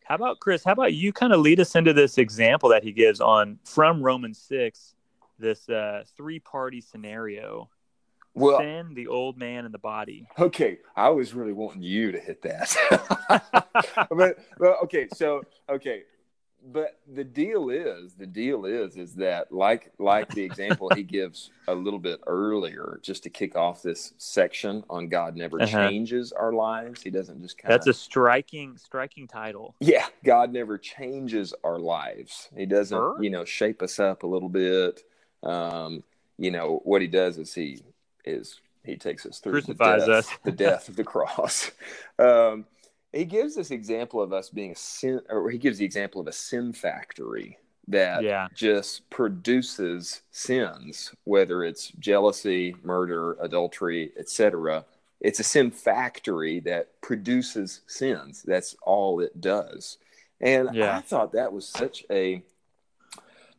How 0.05 0.15
about 0.15 0.39
Chris? 0.39 0.63
How 0.63 0.73
about 0.73 0.93
you 0.93 1.13
kind 1.13 1.33
of 1.33 1.39
lead 1.39 1.59
us 1.59 1.75
into 1.75 1.93
this 1.93 2.17
example 2.17 2.69
that 2.69 2.83
he 2.83 2.91
gives 2.91 3.21
on 3.21 3.59
from 3.63 4.03
Romans 4.03 4.37
six, 4.37 4.95
this 5.39 5.69
uh, 5.69 6.03
three 6.17 6.39
party 6.39 6.81
scenario: 6.81 7.69
Well, 8.33 8.59
sin, 8.59 8.93
the 8.93 9.07
old 9.07 9.37
man, 9.37 9.63
and 9.63 9.73
the 9.73 9.79
body. 9.79 10.27
okay. 10.37 10.79
I 10.95 11.09
was 11.09 11.33
really 11.33 11.53
wanting 11.53 11.83
you 11.83 12.11
to 12.11 12.19
hit 12.19 12.41
that. 12.41 12.75
but, 14.09 14.37
but 14.57 14.83
okay, 14.83 15.07
so 15.13 15.43
okay. 15.69 16.03
But 16.71 16.99
the 17.13 17.25
deal 17.25 17.69
is, 17.69 18.13
the 18.13 18.25
deal 18.25 18.65
is, 18.65 18.95
is 18.95 19.15
that 19.15 19.51
like 19.51 19.91
like 19.99 20.29
the 20.33 20.43
example 20.43 20.89
he 20.95 21.03
gives 21.03 21.51
a 21.67 21.75
little 21.75 21.99
bit 21.99 22.21
earlier, 22.25 22.99
just 23.03 23.23
to 23.23 23.29
kick 23.29 23.57
off 23.57 23.81
this 23.81 24.13
section 24.17 24.83
on 24.89 25.09
God 25.09 25.35
never 25.35 25.61
Uh-huh. 25.61 25.67
changes 25.89 26.31
our 26.31 26.53
lives. 26.53 27.01
He 27.01 27.09
doesn't 27.09 27.41
just 27.41 27.57
kind 27.57 27.71
That's 27.73 27.87
a 27.87 27.93
striking, 27.93 28.77
striking 28.77 29.27
title. 29.27 29.75
Yeah, 29.81 30.05
God 30.23 30.53
never 30.53 30.77
changes 30.77 31.53
our 31.65 31.79
lives. 31.79 32.47
He 32.55 32.65
doesn't, 32.65 32.97
Sure. 32.97 33.21
you 33.21 33.29
know, 33.29 33.43
shape 33.43 33.81
us 33.81 33.99
up 33.99 34.23
a 34.23 34.27
little 34.27 34.49
bit. 34.49 35.01
Um, 35.43 36.03
you 36.37 36.51
know, 36.51 36.79
what 36.85 37.01
he 37.01 37.07
does 37.07 37.37
is 37.37 37.53
he 37.53 37.83
is 38.23 38.61
he 38.85 38.95
takes 38.95 39.25
us 39.25 39.39
through 39.39 39.53
Crucifies 39.53 40.01
the 40.05 40.07
death, 40.07 40.31
us. 40.31 40.37
the 40.45 40.51
death 40.51 40.89
of 40.89 40.95
the 40.95 41.03
cross. 41.03 41.71
Um, 42.19 42.65
he 43.13 43.25
gives 43.25 43.55
this 43.55 43.71
example 43.71 44.21
of 44.21 44.33
us 44.33 44.49
being 44.49 44.71
a 44.71 44.75
sin, 44.75 45.21
or 45.29 45.49
he 45.49 45.57
gives 45.57 45.77
the 45.77 45.85
example 45.85 46.19
of 46.19 46.27
a 46.27 46.31
sin 46.31 46.73
factory 46.73 47.57
that 47.87 48.23
Yeah. 48.23 48.47
just 48.55 49.09
produces 49.09 50.21
sins, 50.31 51.13
whether 51.25 51.63
it's 51.63 51.89
jealousy, 51.99 52.75
murder, 52.83 53.33
adultery, 53.39 54.11
etc. 54.17 54.85
It's 55.19 55.39
a 55.39 55.43
sin 55.43 55.69
factory 55.71 56.59
that 56.61 56.99
produces 57.01 57.81
sins. 57.87 58.43
That's 58.43 58.75
all 58.83 59.19
it 59.19 59.39
does. 59.39 59.97
And 60.41 60.69
Yeah. 60.73 60.97
I 60.97 61.01
thought 61.01 61.33
that 61.33 61.53
was 61.53 61.67
such 61.67 62.05
a 62.09 62.43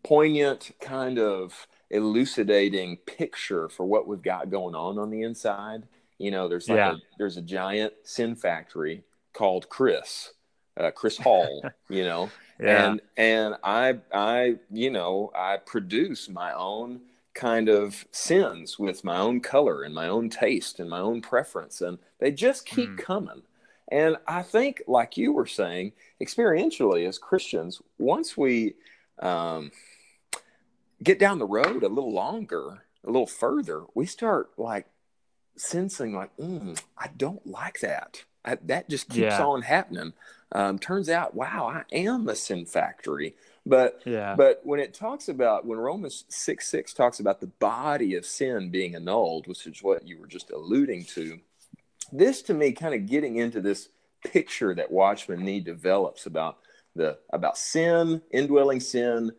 poignant 0.02 0.72
kind 0.80 1.18
of 1.18 1.66
elucidating 1.90 2.96
picture 2.98 3.68
for 3.68 3.86
what 3.86 4.06
we've 4.06 4.22
got 4.22 4.50
going 4.50 4.74
on 4.74 4.98
on 4.98 5.10
the 5.10 5.22
inside. 5.22 5.86
You 6.18 6.30
know, 6.30 6.48
there's 6.48 6.68
like 6.68 6.76
Yeah. 6.78 6.92
a, 6.94 6.96
there's 7.18 7.36
a 7.36 7.42
giant 7.42 7.94
sin 8.02 8.36
factory 8.36 9.04
called 9.34 9.68
Chris, 9.68 10.32
uh, 10.78 10.90
Chris 10.90 11.18
Hall. 11.18 11.62
you 11.90 12.04
know, 12.04 12.30
Yeah. 12.58 12.86
and 12.92 13.00
and 13.18 13.54
I 13.62 13.98
I 14.12 14.56
you 14.70 14.90
know 14.90 15.30
I 15.34 15.58
produce 15.58 16.28
my 16.30 16.54
own 16.54 17.02
kind 17.34 17.68
of 17.68 18.06
sins 18.12 18.78
with 18.78 19.02
my 19.04 19.18
own 19.18 19.40
color 19.40 19.82
and 19.82 19.92
my 19.94 20.06
own 20.08 20.30
taste 20.30 20.80
and 20.80 20.88
my 20.88 21.00
own 21.00 21.20
preference, 21.20 21.80
and 21.82 21.98
they 22.20 22.30
just 22.30 22.64
keep 22.64 22.90
Mm. 22.90 22.98
coming. 22.98 23.42
And 23.88 24.16
I 24.26 24.42
think, 24.42 24.82
like 24.86 25.16
you 25.18 25.32
were 25.32 25.46
saying, 25.46 25.92
experientially 26.22 27.06
as 27.06 27.18
Christians, 27.18 27.82
once 27.98 28.36
we 28.36 28.74
um, 29.18 29.70
get 31.02 31.18
down 31.18 31.38
the 31.38 31.46
road 31.46 31.82
a 31.82 31.88
little 31.88 32.12
longer, 32.12 32.82
a 33.04 33.06
little 33.10 33.26
further, 33.26 33.82
we 33.94 34.06
start 34.06 34.50
like 34.56 34.86
sensing 35.56 36.14
like, 36.14 36.34
mm, 36.36 36.80
I 36.96 37.08
don't 37.16 37.46
like 37.46 37.80
that. 37.80 38.24
I, 38.44 38.56
that 38.66 38.88
just 38.88 39.08
keeps 39.08 39.18
Yeah. 39.38 39.44
on 39.44 39.62
happening. 39.62 40.12
Um, 40.52 40.78
turns 40.78 41.08
out, 41.08 41.34
wow, 41.34 41.66
I 41.68 41.82
am 41.94 42.28
a 42.28 42.34
sin 42.36 42.66
factory. 42.66 43.34
But 43.66 44.02
yeah. 44.04 44.34
but 44.36 44.60
when 44.64 44.78
it 44.78 44.92
talks 44.92 45.28
about 45.28 45.64
when 45.64 45.78
Romans 45.78 46.24
six 46.28 46.68
six 46.68 46.92
talks 46.92 47.18
about 47.18 47.40
the 47.40 47.46
body 47.46 48.14
of 48.14 48.26
sin 48.26 48.70
being 48.70 48.94
annulled, 48.94 49.46
which 49.46 49.66
is 49.66 49.82
what 49.82 50.06
you 50.06 50.18
were 50.18 50.26
just 50.26 50.50
alluding 50.50 51.04
to, 51.06 51.38
this 52.12 52.42
to 52.42 52.54
me 52.54 52.72
kind 52.72 52.94
of 52.94 53.06
getting 53.06 53.36
into 53.36 53.60
this 53.62 53.88
picture 54.24 54.74
that 54.74 54.92
Watchman 54.92 55.44
Nee 55.44 55.60
develops 55.60 56.26
about 56.26 56.58
the 56.94 57.18
about 57.32 57.56
sin, 57.56 58.20
indwelling 58.30 58.80
sin, 58.80 59.32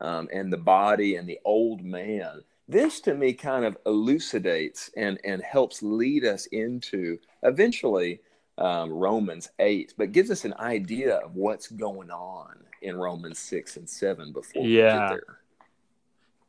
um, 0.00 0.28
and 0.32 0.52
the 0.52 0.56
body 0.58 1.16
and 1.16 1.28
the 1.28 1.40
old 1.44 1.82
man. 1.84 2.42
This 2.68 3.00
to 3.02 3.14
me 3.14 3.32
kind 3.32 3.64
of 3.64 3.76
elucidates 3.84 4.90
and 4.96 5.18
and 5.24 5.42
helps 5.42 5.82
lead 5.82 6.24
us 6.24 6.46
into 6.46 7.18
eventually 7.42 8.20
um, 8.58 8.90
Romans 8.90 9.50
eight, 9.58 9.94
but 9.96 10.12
gives 10.12 10.30
us 10.30 10.44
an 10.44 10.54
idea 10.54 11.16
of 11.16 11.34
what's 11.34 11.68
going 11.68 12.10
on 12.10 12.56
in 12.82 12.96
Romans 12.96 13.38
six 13.38 13.76
and 13.76 13.88
seven 13.88 14.32
before 14.32 14.64
Yeah. 14.64 14.94
we 14.94 14.98
get 15.00 15.08
there. 15.26 15.38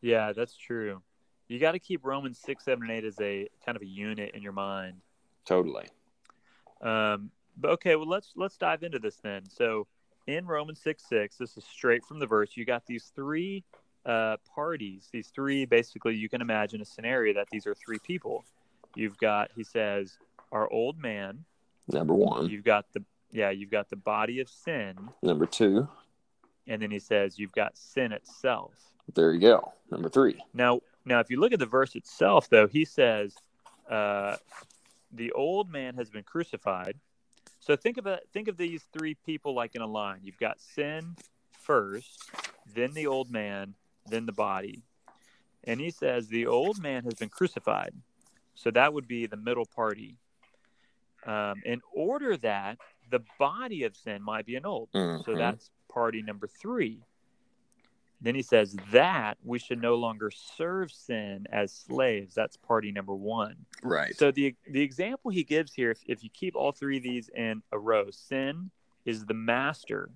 Yeah, 0.02 0.34
that's 0.34 0.58
true. 0.58 1.02
You 1.48 1.60
got 1.60 1.74
to 1.74 1.80
keep 1.80 2.04
Romans 2.04 2.40
six, 2.40 2.66
seven, 2.66 2.84
and 2.84 2.92
eight 2.92 3.06
as 3.06 3.20
a 3.22 3.48
kind 3.66 3.76
of 3.76 3.82
a 3.82 3.88
unit 3.88 4.32
in 4.34 4.42
your 4.42 4.52
mind. 4.54 4.98
Totally. 5.46 5.86
Um, 6.82 7.32
but 7.58 7.72
okay, 7.72 7.96
well 7.96 8.08
let's 8.08 8.34
let's 8.36 8.58
dive 8.58 8.84
into 8.84 9.00
this 9.00 9.18
then. 9.18 9.50
So 9.50 9.88
in 10.28 10.46
Romans 10.46 10.82
six 10.82 11.04
six, 11.08 11.38
this 11.38 11.56
is 11.58 11.64
straight 11.64 12.04
from 12.06 12.20
the 12.20 12.26
verse. 12.26 12.52
You 12.56 12.66
got 12.66 12.86
these 12.86 13.12
three 13.16 13.64
uh, 14.06 14.38
parties. 14.54 15.10
These 15.12 15.28
three 15.28 15.66
basically, 15.66 16.16
you 16.16 16.28
can 16.28 16.42
imagine 16.42 16.82
a 16.82 16.86
scenario 16.86 17.34
that 17.36 17.48
these 17.52 17.68
are 17.68 17.76
three 17.76 18.00
people. 18.00 18.44
You've 18.96 19.18
got, 19.18 19.52
he 19.56 19.64
says, 19.64 20.18
our 20.52 20.72
old 20.72 21.00
man. 21.00 21.46
Number 21.88 22.14
one. 22.14 22.50
You've 22.50 22.64
got 22.64 22.86
the 22.94 23.04
yeah, 23.32 23.50
you've 23.50 23.72
got 23.72 23.90
the 23.90 23.96
body 23.96 24.40
of 24.42 24.48
sin, 24.50 24.96
Number 25.24 25.46
two. 25.48 25.88
and 26.68 26.82
then 26.82 26.92
he 26.92 27.00
says 27.00 27.40
you've 27.40 27.52
got 27.52 27.76
sin 27.78 28.12
itself. 28.12 28.74
There 29.14 29.34
you 29.34 29.40
go. 29.40 29.74
Number 29.90 30.08
three. 30.08 30.40
Now, 30.54 30.82
now, 31.04 31.20
if 31.20 31.30
you 31.30 31.40
look 31.40 31.52
at 31.52 31.60
the 31.60 31.66
verse 31.66 31.96
itself, 31.96 32.48
though, 32.50 32.68
he 32.68 32.86
says, 32.86 33.36
uh, 33.90 34.38
"The 35.12 35.32
old 35.34 35.70
man 35.70 35.96
has 35.96 36.10
been 36.10 36.24
crucified." 36.24 37.00
So 37.60 37.76
think 37.76 37.98
of 37.98 38.06
it. 38.08 38.28
Think 38.32 38.48
of 38.48 38.58
these 38.58 38.84
three 38.98 39.16
people 39.26 39.54
like 39.56 39.74
in 39.76 39.82
a 39.82 39.88
line. 39.88 40.20
You've 40.22 40.38
got 40.38 40.60
sin 40.62 41.16
first, 41.52 42.30
then 42.74 42.94
the 42.94 43.08
old 43.08 43.32
man, 43.32 43.74
then 44.06 44.26
the 44.26 44.32
body. 44.34 44.84
And 45.64 45.80
he 45.80 45.90
says 45.92 46.28
the 46.28 46.46
old 46.46 46.82
man 46.82 47.06
has 47.06 47.14
been 47.14 47.30
crucified. 47.30 47.94
So 48.54 48.70
that 48.72 48.94
would 48.94 49.08
be 49.08 49.26
the 49.28 49.38
middle 49.38 49.66
party. 49.66 50.18
Um, 51.26 51.62
in 51.66 51.82
order 51.94 52.36
that 52.38 52.78
the 53.10 53.24
body 53.40 53.84
of 53.84 53.96
sin 53.96 54.22
might 54.22 54.46
be 54.46 54.56
annulled. 54.56 54.90
So 54.92 55.34
Mhm. 55.34 55.38
that's 55.38 55.72
party 55.88 56.22
number 56.22 56.48
three. 56.48 57.02
Then 58.22 58.36
he 58.36 58.42
says 58.42 58.78
that 58.92 59.38
we 59.44 59.60
should 59.60 59.82
no 59.82 59.96
longer 59.96 60.32
serve 60.32 60.92
sin 60.92 61.46
as 61.52 61.74
slaves. 61.74 62.34
That's 62.34 62.56
party 62.56 62.92
number 62.92 63.14
one. 63.14 63.66
Right. 63.84 64.16
So 64.16 64.32
the 64.32 64.56
the 64.68 64.82
example 64.82 65.30
he 65.32 65.44
gives 65.44 65.74
here, 65.74 65.92
if, 65.92 66.00
if 66.06 66.24
you 66.24 66.30
keep 66.30 66.56
all 66.56 66.72
three 66.72 66.98
of 66.98 67.04
these 67.04 67.30
in 67.30 67.62
a 67.72 67.80
row, 67.80 68.10
sin 68.12 68.72
is 69.06 69.26
the 69.26 69.34
master, 69.34 70.10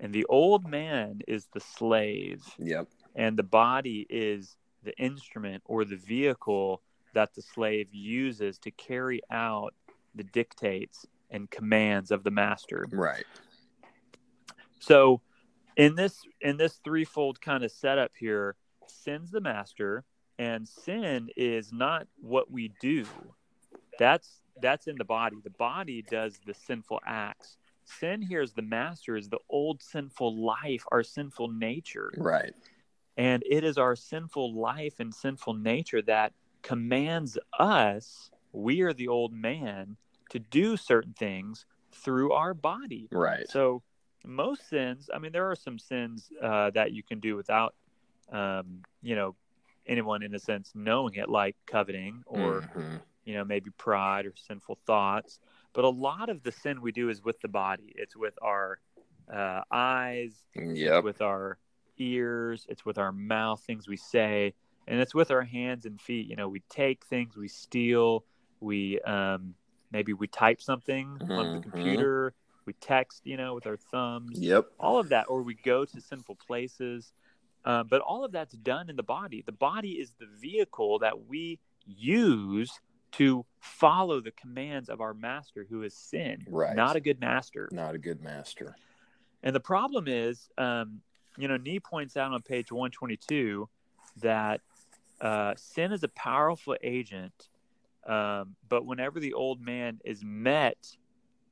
and 0.00 0.12
the 0.12 0.24
old 0.26 0.68
man 0.68 1.20
is 1.28 1.46
the 1.46 1.60
slave, 1.60 2.44
Yep. 2.58 2.88
and 3.14 3.36
the 3.36 3.44
body 3.44 4.06
is 4.10 4.56
the 4.82 4.96
instrument 4.98 5.62
or 5.66 5.84
the 5.84 5.96
vehicle 5.96 6.82
that 7.14 7.34
the 7.34 7.42
slave 7.42 7.92
uses 7.94 8.58
to 8.58 8.70
carry 8.72 9.20
out 9.30 9.74
the 10.18 10.24
dictates 10.24 11.06
and 11.30 11.50
commands 11.50 12.10
of 12.10 12.24
the 12.24 12.30
master. 12.30 12.86
Right. 12.92 13.24
So 14.80 15.22
in 15.76 15.94
this 15.94 16.20
in 16.40 16.56
this 16.56 16.80
threefold 16.84 17.40
kind 17.40 17.64
of 17.64 17.70
setup 17.70 18.12
here, 18.18 18.56
sin's 18.86 19.30
the 19.30 19.40
master, 19.40 20.04
and 20.38 20.68
sin 20.68 21.28
is 21.36 21.72
not 21.72 22.06
what 22.20 22.50
we 22.50 22.72
do. 22.80 23.06
That's 23.98 24.42
that's 24.60 24.86
in 24.86 24.96
the 24.96 25.04
body. 25.04 25.36
The 25.42 25.50
body 25.50 26.02
does 26.02 26.38
the 26.46 26.54
sinful 26.54 27.00
acts. 27.06 27.56
Sin 27.84 28.20
here 28.20 28.42
is 28.42 28.52
the 28.52 28.62
master, 28.62 29.16
is 29.16 29.28
the 29.28 29.38
old 29.48 29.82
sinful 29.82 30.44
life, 30.44 30.84
our 30.92 31.02
sinful 31.02 31.48
nature. 31.48 32.12
Right. 32.16 32.52
And 33.16 33.42
it 33.48 33.64
is 33.64 33.78
our 33.78 33.96
sinful 33.96 34.54
life 34.54 35.00
and 35.00 35.14
sinful 35.14 35.54
nature 35.54 36.02
that 36.02 36.32
commands 36.62 37.38
us, 37.58 38.30
we 38.52 38.82
are 38.82 38.92
the 38.92 39.08
old 39.08 39.32
man, 39.32 39.96
to 40.30 40.38
do 40.38 40.76
certain 40.76 41.12
things 41.14 41.66
through 41.92 42.32
our 42.32 42.54
body. 42.54 43.08
Right. 43.10 43.48
So 43.48 43.82
most 44.24 44.68
sins, 44.68 45.08
I 45.12 45.18
mean, 45.18 45.32
there 45.32 45.50
are 45.50 45.56
some 45.56 45.78
sins 45.78 46.30
uh, 46.42 46.70
that 46.70 46.92
you 46.92 47.02
can 47.02 47.20
do 47.20 47.36
without, 47.36 47.74
um, 48.30 48.82
you 49.02 49.14
know, 49.14 49.36
anyone 49.86 50.22
in 50.22 50.34
a 50.34 50.38
sense 50.38 50.72
knowing 50.74 51.14
it, 51.14 51.28
like 51.28 51.56
coveting 51.66 52.22
or 52.26 52.62
Mhm. 52.62 53.00
you 53.24 53.34
know 53.34 53.44
maybe 53.44 53.70
pride 53.70 54.26
or 54.26 54.34
sinful 54.36 54.78
thoughts. 54.86 55.38
But 55.72 55.84
a 55.84 55.88
lot 55.88 56.28
of 56.28 56.42
the 56.42 56.52
sin 56.52 56.80
we 56.80 56.92
do 56.92 57.08
is 57.08 57.22
with 57.22 57.40
the 57.40 57.48
body. 57.48 57.92
It's 57.96 58.16
with 58.16 58.38
our 58.42 58.80
uh, 59.32 59.62
eyes, 59.70 60.46
Yep. 60.54 61.04
with 61.04 61.20
our 61.20 61.58
ears, 61.98 62.66
it's 62.68 62.84
with 62.84 62.96
our 62.98 63.12
mouth, 63.12 63.62
things 63.62 63.86
we 63.86 63.96
say, 63.96 64.54
and 64.86 65.00
it's 65.00 65.14
with 65.14 65.30
our 65.30 65.42
hands 65.42 65.84
and 65.84 66.00
feet. 66.00 66.26
You 66.26 66.36
know, 66.36 66.48
we 66.48 66.60
take 66.70 67.04
things, 67.04 67.36
we 67.36 67.48
steal, 67.48 68.24
we 68.60 69.00
um, 69.02 69.54
maybe 69.90 70.12
we 70.12 70.26
type 70.26 70.60
something 70.60 71.20
on 71.30 71.52
the 71.52 71.58
Mhm. 71.58 71.62
computer, 71.62 72.34
we 72.64 72.72
text, 72.74 73.26
you 73.26 73.36
know, 73.36 73.54
with 73.54 73.66
our 73.66 73.76
thumbs, 73.76 74.38
Yep. 74.38 74.70
all 74.78 74.98
of 74.98 75.08
that, 75.08 75.26
or 75.28 75.42
we 75.42 75.54
go 75.54 75.84
to 75.84 76.00
sinful 76.00 76.36
places. 76.36 77.12
Um, 77.64 77.88
but 77.88 78.00
all 78.00 78.24
of 78.24 78.32
that's 78.32 78.54
done 78.54 78.88
in 78.88 78.96
the 78.96 79.02
body. 79.02 79.42
The 79.42 79.52
body 79.52 79.92
is 80.00 80.12
the 80.12 80.26
vehicle 80.26 81.00
that 81.00 81.26
we 81.26 81.58
use 81.86 82.80
to 83.12 83.44
follow 83.60 84.20
the 84.20 84.30
commands 84.32 84.88
of 84.88 85.00
our 85.00 85.14
master, 85.14 85.66
who 85.68 85.82
is 85.82 85.94
sin, 85.94 86.44
Right. 86.46 86.76
not 86.76 86.94
a 86.96 87.00
good 87.00 87.20
master. 87.20 87.68
Not 87.72 87.94
a 87.94 87.98
good 87.98 88.22
master. 88.22 88.76
And 89.42 89.54
the 89.54 89.60
problem 89.60 90.06
is, 90.08 90.50
um, 90.58 91.00
you 91.36 91.48
know, 91.48 91.56
Nee 91.56 91.80
points 91.80 92.16
out 92.16 92.32
on 92.32 92.42
page 92.42 92.70
122 92.70 93.68
that 94.16 94.60
uh, 95.20 95.54
sin 95.56 95.92
is 95.92 96.02
a 96.02 96.08
powerful 96.08 96.76
agent, 96.82 97.48
um, 98.08 98.56
but 98.68 98.84
whenever 98.86 99.20
the 99.20 99.34
old 99.34 99.60
man 99.60 100.00
is 100.04 100.24
met, 100.24 100.96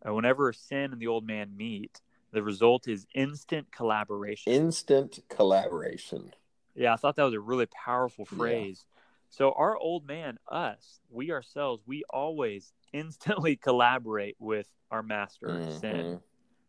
or 0.02 0.14
whenever 0.14 0.52
sin 0.52 0.92
and 0.92 1.00
the 1.00 1.06
old 1.06 1.26
man 1.26 1.56
meet, 1.56 2.00
the 2.32 2.42
result 2.42 2.88
is 2.88 3.06
instant 3.14 3.70
collaboration. 3.70 4.52
Instant 4.52 5.20
collaboration. 5.28 6.34
yeah, 6.74 6.92
I 6.92 6.96
thought 6.96 7.16
that 7.16 7.22
was 7.24 7.34
a 7.34 7.40
really 7.40 7.66
powerful 7.66 8.26
Yeah. 8.30 8.36
phrase. 8.36 8.84
So, 9.28 9.52
our 9.52 9.76
old 9.76 10.06
man, 10.06 10.38
us, 10.48 11.00
we 11.10 11.30
ourselves, 11.30 11.82
we 11.86 12.04
always 12.10 12.72
instantly 12.92 13.56
collaborate 13.56 14.36
with 14.38 14.68
our 14.90 15.02
master, 15.02 15.60
sin. 15.80 15.96
Mhm. 16.06 16.22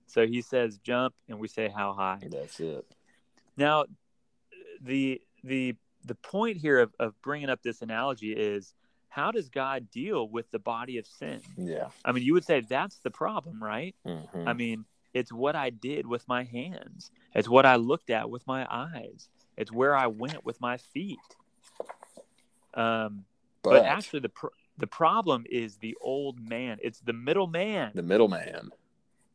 So 0.08 0.26
he 0.26 0.42
says 0.42 0.78
jump, 0.80 1.14
and 1.28 1.40
we 1.40 1.48
say 1.48 1.68
how 1.68 1.94
high. 1.94 2.20
That's 2.22 2.60
it. 2.60 2.86
Now, 3.58 3.86
the 4.82 5.22
the 5.44 5.76
the 6.06 6.16
point 6.16 6.58
here 6.58 6.80
of, 6.80 6.94
of 7.00 7.22
bringing 7.22 7.50
up 7.50 7.62
this 7.62 7.82
analogy 7.82 8.32
is 8.32 8.74
how 9.18 9.32
does 9.32 9.50
God 9.50 9.90
deal 9.90 10.30
with 10.30 10.52
the 10.52 10.60
body 10.60 11.00
of 11.00 11.08
sin? 11.08 11.42
Yeah. 11.58 11.88
I 12.06 12.12
mean, 12.12 12.24
you 12.24 12.34
would 12.34 12.46
say 12.46 12.62
that's 12.62 13.00
the 13.00 13.10
problem, 13.10 13.62
right? 13.62 13.96
Mhm. 14.06 14.48
I 14.48 14.54
mean, 14.54 14.86
it's 15.12 15.34
what 15.34 15.56
I 15.56 15.72
did 15.72 16.06
with 16.06 16.28
my 16.28 16.44
hands. 16.44 17.10
It's 17.34 17.50
what 17.50 17.66
I 17.66 17.78
looked 17.78 18.12
at 18.12 18.30
with 18.30 18.46
my 18.46 18.68
eyes. 18.70 19.28
It's 19.58 19.72
where 19.72 19.96
I 19.96 20.06
went 20.06 20.46
with 20.46 20.62
my 20.62 20.78
feet. 20.78 21.18
Um, 22.76 23.26
but, 23.64 23.72
but 23.72 23.86
actually, 23.86 24.20
the 24.20 24.30
pr- 24.30 24.48
the 24.78 24.86
problem 24.86 25.46
is 25.50 25.78
the 25.78 25.98
old 26.00 26.40
man. 26.40 26.78
It's 26.84 27.00
the 27.00 27.14
middle 27.14 27.48
man. 27.48 27.94
the 27.96 28.04
middleman 28.04 28.70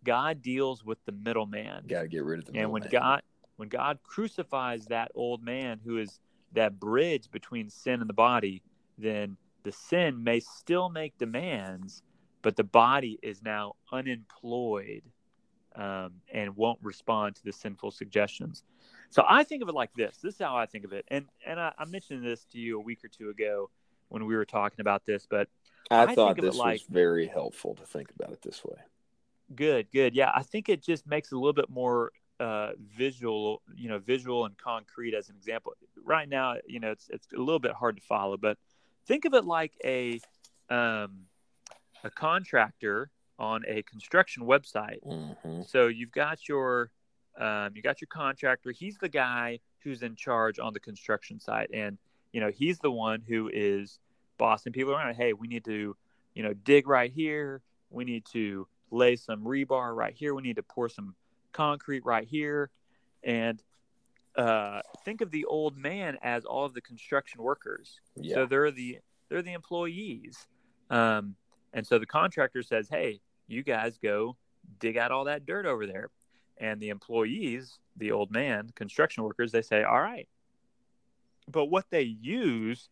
God 0.04 0.42
deals 0.42 0.84
with 0.84 1.04
the 1.06 1.12
middle 1.12 1.46
man. 1.46 1.84
got 1.88 2.02
to 2.02 2.08
get 2.08 2.22
rid 2.22 2.38
of 2.38 2.44
the 2.44 2.52
and 2.56 2.70
when 2.70 2.82
middleman. 2.82 3.02
God 3.02 3.22
when 3.56 3.68
God 3.68 3.98
crucifies 4.04 4.86
that 4.86 5.10
old 5.16 5.42
man 5.42 5.80
who 5.84 5.98
is 5.98 6.20
that 6.52 6.78
bridge 6.78 7.30
between 7.32 7.68
sin 7.68 8.00
and 8.00 8.08
the 8.08 8.14
body, 8.14 8.62
then 8.96 9.36
the 9.62 9.72
sin 9.72 10.22
may 10.22 10.40
still 10.40 10.88
make 10.88 11.16
demands, 11.18 12.02
but 12.42 12.56
the 12.56 12.64
body 12.64 13.18
is 13.22 13.42
now 13.42 13.74
unemployed 13.92 15.02
um, 15.76 16.12
and 16.32 16.56
won't 16.56 16.78
respond 16.82 17.36
to 17.36 17.44
the 17.44 17.52
sinful 17.52 17.90
suggestions. 17.90 18.64
So 19.10 19.24
I 19.28 19.44
think 19.44 19.62
of 19.62 19.68
it 19.68 19.74
like 19.74 19.92
this. 19.94 20.18
This 20.22 20.34
is 20.34 20.40
how 20.40 20.56
I 20.56 20.66
think 20.66 20.84
of 20.84 20.92
it, 20.92 21.04
and 21.08 21.26
and 21.46 21.60
I, 21.60 21.72
I 21.78 21.84
mentioned 21.84 22.24
this 22.24 22.44
to 22.52 22.58
you 22.58 22.78
a 22.78 22.82
week 22.82 23.04
or 23.04 23.08
two 23.08 23.30
ago 23.30 23.70
when 24.08 24.26
we 24.26 24.34
were 24.34 24.44
talking 24.44 24.80
about 24.80 25.04
this, 25.06 25.26
but 25.28 25.48
I, 25.90 26.02
I 26.02 26.14
thought 26.14 26.36
think 26.36 26.38
of 26.38 26.44
it 26.44 26.48
this 26.48 26.56
like- 26.56 26.72
was 26.74 26.82
very 26.82 27.26
helpful 27.26 27.74
to 27.74 27.84
think 27.84 28.10
about 28.10 28.32
it 28.32 28.42
this 28.42 28.64
way. 28.64 28.78
Good, 29.54 29.88
good. 29.92 30.14
Yeah, 30.14 30.30
I 30.34 30.42
think 30.42 30.68
it 30.68 30.82
just 30.82 31.06
makes 31.06 31.30
it 31.30 31.34
a 31.34 31.38
little 31.38 31.52
bit 31.52 31.68
more 31.68 32.12
uh, 32.40 32.72
visual, 32.96 33.62
you 33.74 33.88
know, 33.88 33.98
visual 33.98 34.46
and 34.46 34.56
concrete 34.56 35.14
as 35.14 35.28
an 35.28 35.36
example. 35.36 35.74
Right 36.02 36.28
now, 36.28 36.56
you 36.66 36.80
know, 36.80 36.90
it's 36.90 37.08
it's 37.10 37.26
a 37.34 37.38
little 37.38 37.58
bit 37.58 37.72
hard 37.72 37.96
to 37.96 38.02
follow, 38.02 38.36
but 38.36 38.56
think 39.06 39.24
of 39.24 39.34
it 39.34 39.44
like 39.44 39.72
a 39.84 40.20
um, 40.70 41.26
a 42.04 42.10
contractor 42.10 43.10
on 43.38 43.62
a 43.66 43.82
construction 43.82 44.44
website. 44.44 45.02
hmm 45.02 45.62
So 45.62 45.88
you've 45.88 46.12
got 46.12 46.48
your 46.48 46.90
um, 47.38 47.70
you 47.74 47.82
got 47.82 48.00
your 48.00 48.08
contractor. 48.08 48.70
He's 48.72 48.98
the 48.98 49.08
guy 49.08 49.60
who's 49.80 50.02
in 50.02 50.16
charge 50.16 50.58
on 50.58 50.72
the 50.72 50.80
construction 50.80 51.40
site, 51.40 51.70
and 51.72 51.98
you 52.32 52.40
know 52.40 52.50
he's 52.50 52.78
the 52.78 52.90
one 52.90 53.22
who 53.26 53.50
is 53.52 53.98
bossing 54.38 54.72
people 54.72 54.92
around. 54.92 55.14
Hey, 55.14 55.32
we 55.32 55.46
need 55.46 55.64
to 55.64 55.96
you 56.34 56.42
know, 56.42 56.54
dig 56.54 56.88
right 56.88 57.12
here. 57.12 57.62
We 57.90 58.04
need 58.04 58.24
to 58.32 58.66
lay 58.90 59.16
some 59.16 59.44
rebar 59.44 59.94
right 59.94 60.14
here. 60.14 60.34
We 60.34 60.42
need 60.42 60.56
to 60.56 60.62
pour 60.62 60.88
some 60.88 61.14
concrete 61.52 62.04
right 62.04 62.26
here. 62.26 62.70
And 63.22 63.62
uh, 64.36 64.80
think 65.04 65.20
of 65.20 65.30
the 65.30 65.44
old 65.44 65.76
man 65.76 66.18
as 66.22 66.44
all 66.44 66.64
of 66.64 66.74
the 66.74 66.80
construction 66.80 67.42
workers. 67.42 68.00
Yeah. 68.16 68.34
So 68.34 68.46
they're 68.46 68.70
the 68.70 68.98
they're 69.28 69.42
the 69.42 69.52
employees. 69.52 70.46
Um, 70.90 71.36
and 71.72 71.86
so 71.86 71.98
the 71.98 72.06
contractor 72.06 72.62
says, 72.62 72.88
"Hey, 72.88 73.20
you 73.46 73.62
guys 73.62 73.98
go 73.98 74.36
dig 74.78 74.96
out 74.96 75.10
all 75.10 75.24
that 75.24 75.46
dirt 75.46 75.66
over 75.66 75.86
there." 75.86 76.10
And 76.58 76.80
the 76.80 76.90
employees, 76.90 77.78
the 77.96 78.12
old 78.12 78.30
man, 78.30 78.70
construction 78.74 79.24
workers, 79.24 79.52
they 79.52 79.62
say, 79.62 79.82
"All 79.82 80.00
right." 80.00 80.28
But 81.50 81.66
what 81.66 81.86
they 81.90 82.02
use 82.02 82.88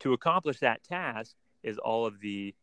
to 0.00 0.12
accomplish 0.12 0.60
that 0.60 0.82
task 0.84 1.34
is 1.62 1.78
all 1.78 2.06
of 2.06 2.20
the 2.20 2.54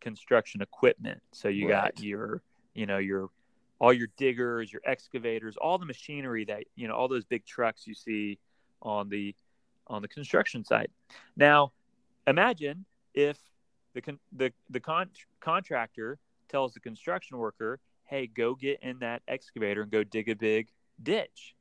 construction 0.00 0.62
equipment. 0.62 1.22
So 1.32 1.48
you 1.48 1.68
Right. 1.68 1.94
got 1.94 2.02
your, 2.02 2.42
you 2.74 2.86
know, 2.86 2.98
your 2.98 3.30
all 3.78 3.92
your 3.92 4.08
diggers, 4.16 4.72
your 4.72 4.82
excavators, 4.84 5.56
all 5.56 5.78
the 5.78 5.86
machinery 5.86 6.44
that, 6.46 6.64
you 6.76 6.88
know, 6.88 6.94
all 6.94 7.08
those 7.08 7.24
big 7.24 7.44
trucks 7.44 7.86
you 7.86 7.94
see 7.94 8.38
on 8.82 9.08
the 9.08 9.34
on 9.88 10.02
the 10.02 10.08
construction 10.08 10.64
site. 10.64 10.90
Now, 11.36 11.72
imagine 12.26 12.84
if 13.14 13.38
the 13.94 14.00
con- 14.02 14.18
the 14.32 14.52
the 14.70 14.80
con- 14.80 15.10
contractor 15.40 16.18
tells 16.48 16.74
the 16.74 16.80
construction 16.80 17.38
worker, 17.38 17.78
"Hey, 18.04 18.26
go 18.26 18.54
get 18.54 18.80
in 18.82 18.98
that 19.00 19.22
excavator 19.28 19.82
and 19.82 19.90
go 19.90 20.02
dig 20.04 20.28
a 20.28 20.34
big 20.34 20.68
ditch." 21.02 21.54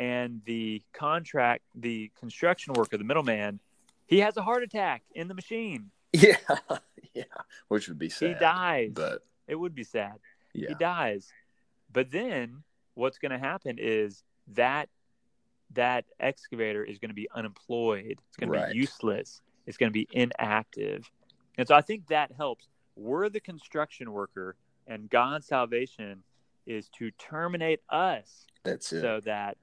And 0.00 0.40
the 0.44 0.82
contract 0.92 1.64
the 1.74 2.10
construction 2.18 2.72
worker, 2.74 2.96
the 2.96 3.04
middleman, 3.04 3.60
he 4.06 4.20
has 4.20 4.36
a 4.36 4.42
heart 4.42 4.62
attack 4.62 5.02
in 5.14 5.28
the 5.28 5.34
machine. 5.34 5.90
Yeah. 6.14 6.36
yeah. 7.14 7.24
Which 7.68 7.86
would 7.88 7.98
be 7.98 8.08
sad. 8.08 8.28
he 8.28 8.34
dies. 8.34 8.92
But 8.94 9.26
it 9.46 9.56
would 9.56 9.74
be 9.74 9.84
sad. 9.84 10.18
yeah. 10.54 10.68
He 10.70 10.74
dies. 10.74 11.30
But 11.92 12.10
then 12.10 12.62
what's 12.94 13.18
going 13.18 13.32
to 13.32 13.38
happen 13.38 13.76
is 13.78 14.22
that 14.54 14.88
that 15.74 16.04
excavator 16.18 16.82
is 16.82 16.98
going 16.98 17.10
to 17.10 17.14
be 17.14 17.28
unemployed. 17.34 18.18
It's 18.28 18.36
going 18.36 18.52
to 18.52 18.68
be 18.72 18.78
useless. 18.78 19.42
It's 19.66 19.76
going 19.76 19.90
to 19.90 19.94
be 19.94 20.08
inactive. 20.12 21.10
And 21.58 21.68
so 21.68 21.74
I 21.74 21.82
think 21.82 22.06
that 22.08 22.32
helps. 22.36 22.68
We're 22.96 23.28
the 23.28 23.40
construction 23.40 24.12
worker, 24.12 24.56
and 24.86 25.08
God's 25.10 25.46
salvation 25.46 26.22
is 26.66 26.88
to 26.98 27.10
terminate 27.12 27.80
us 27.88 28.46
That's 28.64 28.92
it. 28.92 29.00
so 29.00 29.20
that 29.24 29.56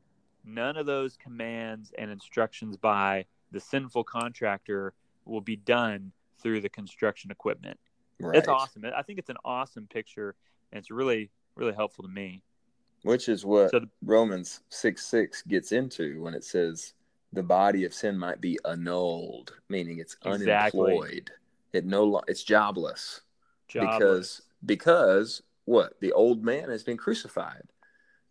none 0.43 0.77
of 0.77 0.85
those 0.85 1.17
commands 1.17 1.91
and 1.97 2.11
instructions 2.11 2.77
by 2.77 3.25
the 3.51 3.59
sinful 3.59 4.03
contractor 4.03 4.93
will 5.25 5.41
be 5.41 5.55
done 5.55 6.11
through 6.41 6.61
the 6.61 6.69
construction 6.69 7.31
equipment. 7.31 7.79
right. 8.19 8.37
It's 8.37 8.47
awesome. 8.47 8.83
I 8.95 9.01
think 9.01 9.19
it's 9.19 9.29
an 9.29 9.37
awesome 9.43 9.87
picture, 9.87 10.35
and 10.71 10.79
it's 10.79 10.91
really, 10.91 11.31
really 11.55 11.73
helpful 11.73 12.03
to 12.03 12.09
me. 12.09 12.41
Which 13.03 13.29
is 13.29 13.45
what 13.45 13.71
So 13.71 13.79
the- 13.79 13.89
Romans 14.03 14.61
6 14.69 15.05
6 15.05 15.41
gets 15.43 15.71
into 15.71 16.21
when 16.21 16.33
it 16.33 16.43
says 16.43 16.93
the 17.33 17.43
body 17.43 17.85
of 17.85 17.93
sin 17.93 18.17
might 18.17 18.41
be 18.41 18.57
annulled, 18.65 19.53
meaning 19.69 19.99
it's 19.99 20.15
Exactly. 20.25 20.81
unemployed. 20.81 21.31
It 21.73 21.85
no 21.85 22.21
it's 22.27 22.43
jobless. 22.43 23.21
Jobless. 23.67 23.95
because 23.97 24.41
because 24.65 25.41
what 25.65 25.99
the 25.99 26.11
old 26.13 26.43
man 26.43 26.69
has 26.69 26.83
been 26.83 26.97
crucified 26.97 27.63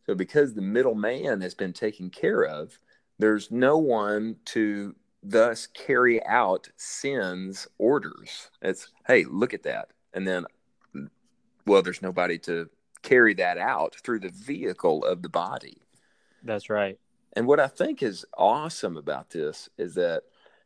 so 0.07 0.15
because 0.15 0.55
the 0.55 0.63
middle 0.63 0.95
man 0.95 1.41
has 1.41 1.55
been 1.55 1.73
taken 1.73 2.09
care 2.09 2.45
of 2.45 2.79
there's 3.19 3.51
no 3.51 3.77
one 3.77 4.37
to 4.45 4.95
thus 5.25 5.67
carry 5.67 6.25
out 6.27 6.69
sin's 6.77 7.67
orders 7.79 8.49
it's 8.63 8.89
hey 9.09 9.25
look 9.25 9.53
at 9.53 9.65
that 9.65 9.89
and 10.13 10.27
then 10.27 10.47
well 11.67 11.83
there's 11.83 12.03
nobody 12.03 12.39
to 12.39 12.71
carry 13.05 13.35
that 13.35 13.59
out 13.59 13.95
through 14.03 14.19
the 14.19 14.31
vehicle 14.31 15.05
of 15.05 15.23
the 15.23 15.29
body 15.29 15.79
that's 16.43 16.69
right. 16.69 16.99
and 17.35 17.47
what 17.47 17.61
I 17.61 17.69
think 17.69 18.03
is 18.03 18.27
awesome 18.37 18.97
about 18.97 19.31
this 19.31 19.69
is 19.79 19.95
that 19.95 20.25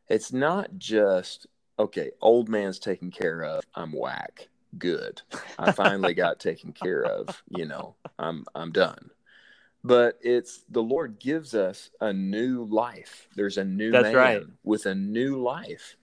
it's 0.09 0.33
not 0.33 0.71
just, 0.79 1.47
okay, 1.79 2.11
old 2.21 2.49
man's 2.49 2.79
taken 2.79 3.11
care 3.11 3.45
of. 3.45 3.63
I'm 3.75 3.93
whack. 3.93 4.49
Good. 4.79 5.21
I 5.59 5.71
finally 5.73 6.15
got 6.15 6.41
taken 6.49 6.73
care 6.73 7.05
of. 7.05 7.43
You 7.57 7.67
know, 7.67 7.95
I'm 8.19 8.45
I'm 8.55 8.73
done. 8.73 9.11
But 9.85 10.19
it's 10.21 10.65
the 10.69 10.83
Lord 10.83 11.19
gives 11.21 11.55
us 11.55 11.91
a 12.01 12.13
new 12.13 12.65
life. 12.65 13.29
There's 13.37 13.59
a 13.59 13.65
new 13.65 13.91
That's 13.93 14.05
man 14.05 14.15
right. 14.17 14.43
with 14.65 14.87
a 14.87 14.95
new 14.95 15.41
life. 15.43 15.97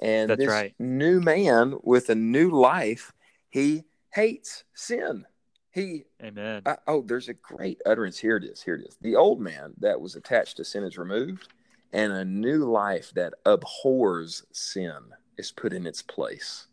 And 0.00 0.28
That's 0.30 0.40
this 0.40 0.48
right. 0.48 0.74
new 0.78 1.20
man 1.20 1.74
with 1.82 2.10
a 2.10 2.14
new 2.14 2.50
life, 2.50 3.12
he 3.48 3.84
hates 4.10 4.64
sin. 4.74 5.24
He 5.72 6.04
Amen. 6.22 6.62
uh, 6.66 6.76
oh, 6.86 7.02
there's 7.02 7.28
a 7.28 7.34
great 7.34 7.80
utterance. 7.86 8.18
Here 8.18 8.36
it 8.36 8.44
is. 8.44 8.62
Here 8.62 8.74
it 8.74 8.86
is. 8.86 8.96
The 9.00 9.16
old 9.16 9.40
man 9.40 9.72
that 9.78 10.00
was 10.00 10.14
attached 10.14 10.58
to 10.58 10.64
sin 10.64 10.84
is 10.84 10.98
removed, 10.98 11.48
and 11.92 12.12
a 12.12 12.24
new 12.24 12.70
life 12.70 13.10
that 13.14 13.32
abhors 13.46 14.44
sin 14.52 14.92
is 15.38 15.50
put 15.50 15.72
in 15.72 15.86
its 15.86 16.02
place. 16.02 16.66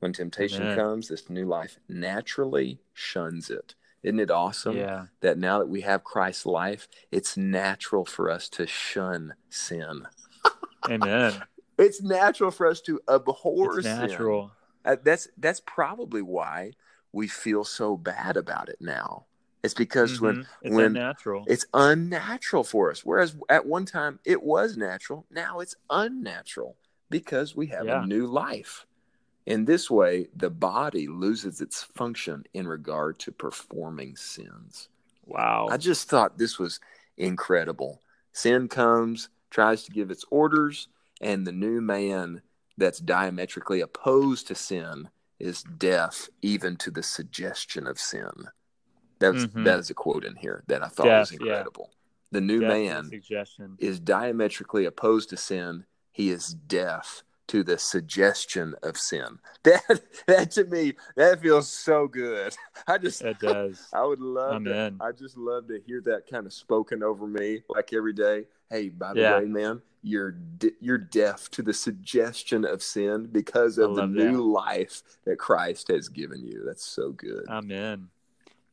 When 0.00 0.12
temptation 0.12 0.62
Amen. 0.62 0.76
comes, 0.76 1.08
this 1.08 1.30
new 1.30 1.46
life 1.46 1.78
naturally 1.88 2.80
shuns 2.92 3.48
it. 3.48 3.74
Isn't 4.02 4.20
it 4.20 4.30
awesome 4.30 4.76
yeah. 4.76 5.06
that 5.20 5.38
now 5.38 5.60
that 5.60 5.68
we 5.68 5.82
have 5.82 6.02
Christ's 6.04 6.44
life, 6.44 6.88
it's 7.10 7.36
natural 7.36 8.04
for 8.04 8.28
us 8.28 8.48
to 8.50 8.66
shun 8.66 9.34
sin? 9.48 10.06
Amen. 10.88 11.42
It's 11.78 12.02
natural 12.02 12.50
for 12.50 12.66
us 12.66 12.82
to 12.82 13.00
abhor 13.08 13.78
it's 13.78 13.88
sin. 13.88 13.96
natural. 13.96 14.52
Uh, 14.84 14.96
that's 15.02 15.26
that's 15.38 15.60
probably 15.64 16.20
why 16.20 16.72
we 17.12 17.28
feel 17.28 17.64
so 17.64 17.96
bad 17.96 18.36
about 18.36 18.68
it 18.68 18.78
now. 18.80 19.26
It's 19.62 19.74
because 19.74 20.20
when 20.20 20.36
Mhm. 20.36 20.46
it's 20.62 20.74
when 20.74 20.86
unnatural. 20.86 21.44
it's 21.46 21.66
unnatural 21.72 22.64
for 22.64 22.90
us. 22.90 23.04
Whereas 23.04 23.36
at 23.48 23.66
one 23.66 23.84
time 23.84 24.18
it 24.24 24.42
was 24.42 24.76
natural, 24.76 25.26
now 25.30 25.60
it's 25.60 25.76
unnatural 25.90 26.76
because 27.10 27.54
we 27.54 27.68
have 27.68 27.86
Yeah. 27.86 28.02
a 28.02 28.06
new 28.06 28.26
life. 28.26 28.86
In 29.44 29.64
this 29.64 29.90
way, 29.90 30.28
the 30.34 30.50
body 30.50 31.08
loses 31.08 31.60
its 31.60 31.82
function 31.82 32.44
in 32.54 32.66
regard 32.68 33.18
to 33.20 33.32
performing 33.32 34.16
sins. 34.16 34.88
wow. 35.24 35.68
I 35.70 35.76
just 35.76 36.08
thought 36.08 36.38
this 36.38 36.58
was 36.58 36.80
incredible. 37.16 38.02
Sin 38.32 38.68
comes, 38.68 39.28
tries 39.50 39.84
to 39.84 39.92
give 39.92 40.10
its 40.10 40.24
orders, 40.30 40.88
and 41.20 41.46
the 41.46 41.52
new 41.52 41.80
man 41.80 42.42
that's 42.76 42.98
diametrically 42.98 43.80
opposed 43.80 44.46
to 44.48 44.54
sin 44.54 45.08
is 45.42 45.62
deaf 45.64 46.28
even 46.40 46.76
to 46.76 46.90
the 46.90 47.02
suggestion 47.02 47.86
of 47.86 47.98
sin. 47.98 48.30
That's 49.18 49.46
Mhm. 49.46 49.64
that 49.64 49.78
is 49.78 49.90
a 49.90 49.94
quote 49.94 50.24
in 50.24 50.36
here 50.36 50.62
that 50.68 50.82
I 50.82 50.88
thought 50.88 51.06
was 51.06 51.30
Deaf, 51.30 51.40
yeah. 51.40 51.46
incredible. 51.46 51.90
The 52.30 52.40
new 52.40 52.60
Definitely 52.60 52.88
man 52.88 53.04
suggestion. 53.10 53.76
is 53.78 54.00
diametrically 54.00 54.84
opposed 54.86 55.28
to 55.30 55.36
sin. 55.36 55.84
He 56.12 56.30
is 56.30 56.54
deaf 56.54 57.22
to 57.48 57.62
the 57.62 57.78
suggestion 57.78 58.74
of 58.82 58.96
sin. 58.96 59.38
That 59.64 60.00
that 60.26 60.50
to 60.52 60.64
me 60.64 60.94
that 61.16 61.40
feels 61.40 61.68
so 61.68 62.08
good. 62.08 62.54
I 62.88 62.98
just 62.98 63.22
It 63.22 63.38
does. 63.38 63.88
I 63.92 64.04
would 64.04 64.20
love 64.20 64.56
Amen. 64.56 64.96
to, 64.98 65.04
I 65.04 65.12
just 65.12 65.36
love 65.36 65.68
to 65.68 65.80
hear 65.86 66.00
that 66.02 66.26
kind 66.28 66.46
of 66.46 66.52
spoken 66.52 67.02
over 67.02 67.26
me 67.26 67.62
like 67.68 67.92
every 67.92 68.12
day. 68.12 68.46
Hey, 68.70 68.88
by 68.88 69.12
the 69.14 69.20
Yeah. 69.20 69.38
way, 69.38 69.44
man, 69.44 69.80
you're 70.02 70.32
de- 70.32 70.74
you're 70.80 70.98
deaf 70.98 71.48
to 71.50 71.62
the 71.62 71.72
suggestion 71.72 72.64
of 72.64 72.82
sin 72.82 73.28
because 73.30 73.78
of 73.78 73.94
the 73.94 74.06
new 74.06 74.38
that. 74.38 74.42
life 74.42 75.02
that 75.26 75.38
Christ 75.38 75.88
has 75.88 76.08
given 76.08 76.44
you. 76.44 76.62
That's 76.66 76.84
so 76.84 77.12
good. 77.12 77.44
Amen. 77.48 78.08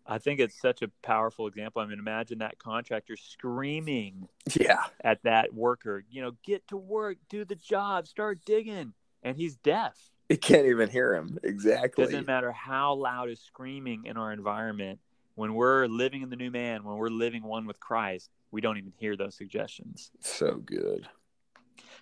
I 0.10 0.18
think 0.18 0.40
it's 0.40 0.60
such 0.60 0.82
a 0.82 0.88
powerful 1.04 1.46
example. 1.46 1.84
I 1.84 1.86
mean, 1.86 2.00
imagine 2.00 2.40
that 2.40 2.58
contractor 2.58 3.16
screaming 3.16 4.28
yeah, 4.60 4.86
at 5.04 5.22
that 5.22 5.54
worker, 5.54 6.04
you 6.10 6.24
know, 6.24 6.32
get 6.44 6.68
to 6.70 6.78
work, 6.78 7.18
do 7.30 7.46
the 7.46 7.56
job, 7.56 8.08
start 8.08 8.40
digging. 8.44 8.94
And 9.22 9.38
he's 9.38 9.56
deaf. 9.58 9.96
it 10.30 10.42
can't 10.42 10.66
even 10.66 10.90
hear 10.90 11.14
him 11.14 11.38
exactly. 11.44 12.06
Doesn't 12.06 12.26
matter 12.26 12.52
how 12.52 12.96
loud 12.96 13.30
is 13.30 13.40
screaming 13.40 14.06
in 14.06 14.18
our 14.18 14.34
environment. 14.34 15.00
When 15.36 15.54
we're 15.54 15.86
living 15.86 16.24
in 16.24 16.30
the 16.30 16.36
new 16.36 16.52
man, 16.52 16.84
when 16.84 16.98
we're 16.98 17.10
living 17.10 17.44
one 17.44 17.68
with 17.68 17.80
Christ, 17.80 18.30
we 18.52 18.62
don't 18.62 18.78
even 18.78 18.94
hear 18.98 19.16
those 19.16 19.36
suggestions. 19.36 20.12
So 20.22 20.56
good. 20.56 21.08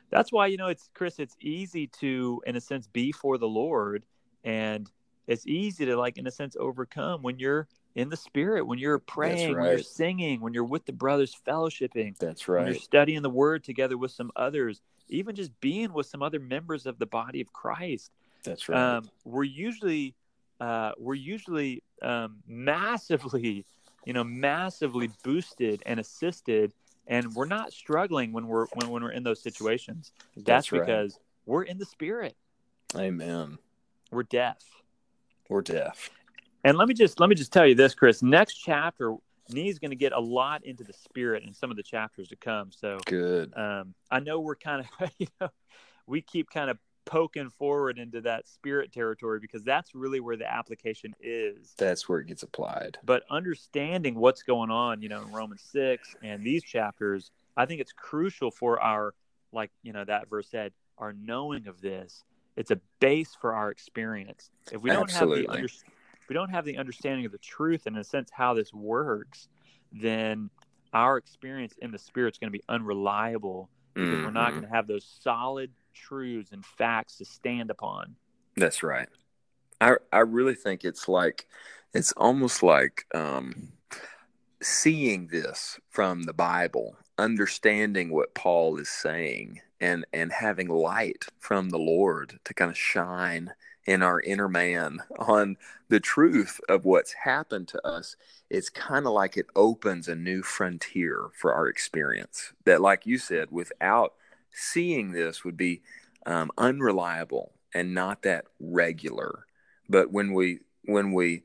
That's 0.09 0.31
why, 0.31 0.47
you 0.47 0.57
know, 0.57 0.67
it's 0.67 0.89
Chris, 0.93 1.19
it's 1.19 1.35
easy 1.41 1.87
to, 1.99 2.41
in 2.45 2.55
a 2.55 2.61
sense, 2.61 2.87
be 2.87 3.11
for 3.11 3.37
the 3.37 3.47
Lord. 3.47 4.05
And 4.43 4.89
it's 5.27 5.45
easy 5.45 5.85
to, 5.85 5.97
like, 5.97 6.17
in 6.17 6.25
a 6.25 6.31
sense, 6.31 6.55
overcome 6.57 7.21
when 7.21 7.37
you're 7.37 7.67
in 7.97 8.09
the 8.09 8.15
spirit, 8.15 8.63
when 8.67 8.77
you're 8.77 8.99
praying, 8.99 9.55
when 9.55 9.65
you're 9.65 9.79
singing, 9.79 10.39
when 10.39 10.53
you're 10.53 10.63
with 10.63 10.85
the 10.85 10.93
brothers 10.93 11.35
fellowshipping, 11.47 12.15
That's 12.19 12.47
right. 12.47 12.59
when 12.59 12.73
you're 12.73 12.79
studying 12.79 13.23
the 13.23 13.29
word 13.29 13.63
together 13.63 13.97
with 13.97 14.11
some 14.11 14.31
others, 14.35 14.81
even 15.09 15.35
just 15.35 15.59
being 15.61 15.91
with 15.91 16.05
some 16.05 16.21
other 16.21 16.39
members 16.39 16.85
of 16.85 16.99
the 16.99 17.07
body 17.07 17.41
of 17.41 17.51
Christ. 17.51 18.11
That's 18.43 18.69
right. 18.69 18.97
Um, 18.97 19.09
we're 19.25 19.45
usually 19.45 20.13
uh, 20.61 20.91
we're 20.99 21.15
usually 21.15 21.81
um, 22.03 22.37
massively, 22.47 23.65
you 24.05 24.13
know, 24.13 24.23
massively 24.23 25.09
boosted 25.23 25.81
and 25.87 25.99
assisted, 25.99 26.73
and 27.07 27.33
we're 27.33 27.45
not 27.45 27.73
struggling 27.73 28.31
when 28.31 28.45
we're 28.47 28.67
when, 28.73 28.91
when 28.91 29.03
we're 29.03 29.11
in 29.11 29.23
those 29.23 29.41
situations. 29.41 30.11
That's, 30.35 30.71
right. 30.71 30.81
because 30.81 31.17
we're 31.47 31.63
in 31.63 31.79
the 31.79 31.85
spirit. 31.85 32.35
Amen. 32.95 33.57
we're 34.11 34.21
deaf. 34.21 34.59
We're 35.49 35.63
deaf. 35.63 36.11
And 36.67 36.77
let 36.77 36.89
me 36.89 36.93
just 36.93 37.17
let 37.21 37.29
me 37.29 37.35
just 37.35 37.53
tell 37.53 37.65
you 37.65 37.75
this, 37.75 37.95
Chris. 37.95 38.21
Next 38.21 38.55
chapter, 38.55 39.15
Nee's 39.47 39.79
going 39.79 39.91
to 39.91 39.95
get 39.95 40.11
a 40.11 40.19
lot 40.19 40.65
into 40.65 40.83
the 40.83 40.91
spirit 40.91 41.43
in 41.43 41.53
some 41.53 41.71
of 41.71 41.77
the 41.77 41.83
chapters 41.83 42.27
to 42.27 42.35
come. 42.35 42.73
So 42.73 42.97
good. 43.05 43.53
Um, 43.55 43.93
I 44.11 44.19
know 44.19 44.41
we're 44.41 44.57
kind 44.57 44.85
of 44.99 45.11
you 45.17 45.27
know 45.39 45.47
we 46.07 46.21
keep 46.21 46.49
kind 46.49 46.69
of 46.69 46.77
poking 47.05 47.49
forward 47.49 47.97
into 47.97 48.19
that 48.19 48.49
spirit 48.49 48.91
territory 48.91 49.39
because 49.39 49.63
that's 49.63 49.95
really 49.95 50.19
where 50.19 50.35
the 50.35 50.51
application 50.51 51.15
is. 51.21 51.73
That's 51.77 52.09
where 52.09 52.19
it 52.19 52.27
gets 52.27 52.43
applied. 52.43 52.97
But 53.01 53.23
understanding 53.29 54.15
what's 54.15 54.43
going 54.43 54.69
on, 54.69 55.01
you 55.01 55.07
know, 55.07 55.21
in 55.21 55.31
Romans 55.31 55.63
6 55.71 56.17
and 56.21 56.43
these 56.43 56.65
chapters, 56.65 57.31
I 57.55 57.65
think 57.65 57.79
it's 57.79 57.93
crucial 57.93 58.51
for 58.51 58.81
our, 58.83 59.13
like, 59.53 59.71
you 59.83 59.93
know, 59.93 60.03
that 60.03 60.29
verse 60.29 60.49
said, 60.49 60.73
our 60.97 61.13
knowing 61.13 61.67
of 61.67 61.79
this. 61.79 62.25
It's 62.57 62.71
a 62.71 62.81
base 62.99 63.37
for 63.39 63.53
our 63.53 63.71
experience. 63.71 64.49
If 64.69 64.81
we 64.81 64.89
don't 64.89 65.03
Absolutely. 65.03 65.43
have 65.43 65.47
the 65.47 65.53
under, 65.53 65.67
if 66.27 66.29
we 66.29 66.33
don't 66.33 66.49
have 66.49 66.65
the 66.65 66.77
understanding 66.77 67.25
of 67.25 67.31
the 67.31 67.37
truth 67.37 67.85
and 67.85 67.95
in 67.95 68.01
a 68.01 68.03
sense 68.03 68.29
how 68.33 68.53
this 68.53 68.73
works, 68.73 69.47
then 69.93 70.49
our 70.91 71.15
experience 71.15 71.73
in 71.81 71.89
the 71.89 71.97
spirit 71.97 72.33
is 72.33 72.37
going 72.37 72.51
to 72.51 72.57
be 72.57 72.65
unreliable 72.67 73.69
because 73.93 74.09
mm-hmm. 74.09 74.25
we're 74.25 74.31
not 74.31 74.47
mm-hmm. 74.47 74.59
going 74.59 74.69
to 74.69 74.75
have 74.75 74.87
those 74.87 75.19
solid 75.21 75.71
truths 75.93 76.51
and 76.51 76.65
facts 76.65 77.17
to 77.19 77.23
stand 77.23 77.71
upon. 77.71 78.13
That's 78.57 78.83
right. 78.83 79.07
I 79.79 79.95
I 80.11 80.19
really 80.19 80.55
think 80.55 80.83
it's 80.83 81.07
like 81.07 81.47
it's 81.93 82.11
almost 82.17 82.61
like 82.61 83.05
um, 83.15 83.69
seeing 84.61 85.27
this 85.27 85.79
from 85.89 86.23
the 86.23 86.33
Bible, 86.33 86.97
understanding 87.17 88.11
what 88.11 88.33
Paul 88.33 88.77
is 88.79 88.89
saying, 88.89 89.61
and 89.79 90.05
and 90.11 90.33
having 90.33 90.67
light 90.67 91.25
from 91.39 91.69
the 91.69 91.79
Lord 91.79 92.37
to 92.43 92.53
kind 92.53 92.69
of 92.69 92.77
shine 92.77 93.53
in 93.87 94.03
our 94.03 94.21
inner 94.21 94.49
man 94.49 94.99
on 95.17 95.57
the 95.89 95.99
truth 95.99 96.59
of 96.69 96.85
what's 96.85 97.13
happened 97.23 97.67
to 97.67 97.87
us 97.87 98.15
it's 98.49 98.69
kind 98.69 99.05
of 99.05 99.13
like 99.13 99.37
it 99.37 99.47
opens 99.55 100.07
a 100.07 100.15
new 100.15 100.43
frontier 100.43 101.29
for 101.33 101.53
our 101.53 101.67
experience 101.67 102.53
that 102.65 102.81
like 102.81 103.05
you 103.05 103.17
said 103.17 103.49
without 103.49 104.13
seeing 104.51 105.11
this 105.11 105.43
would 105.43 105.57
be 105.57 105.81
um, 106.25 106.51
unreliable 106.57 107.53
and 107.73 107.93
not 107.93 108.23
that 108.23 108.45
regular. 108.59 109.45
But 109.89 110.11
when 110.11 110.33
we 110.33 110.59
when 110.85 111.13
we 111.13 111.43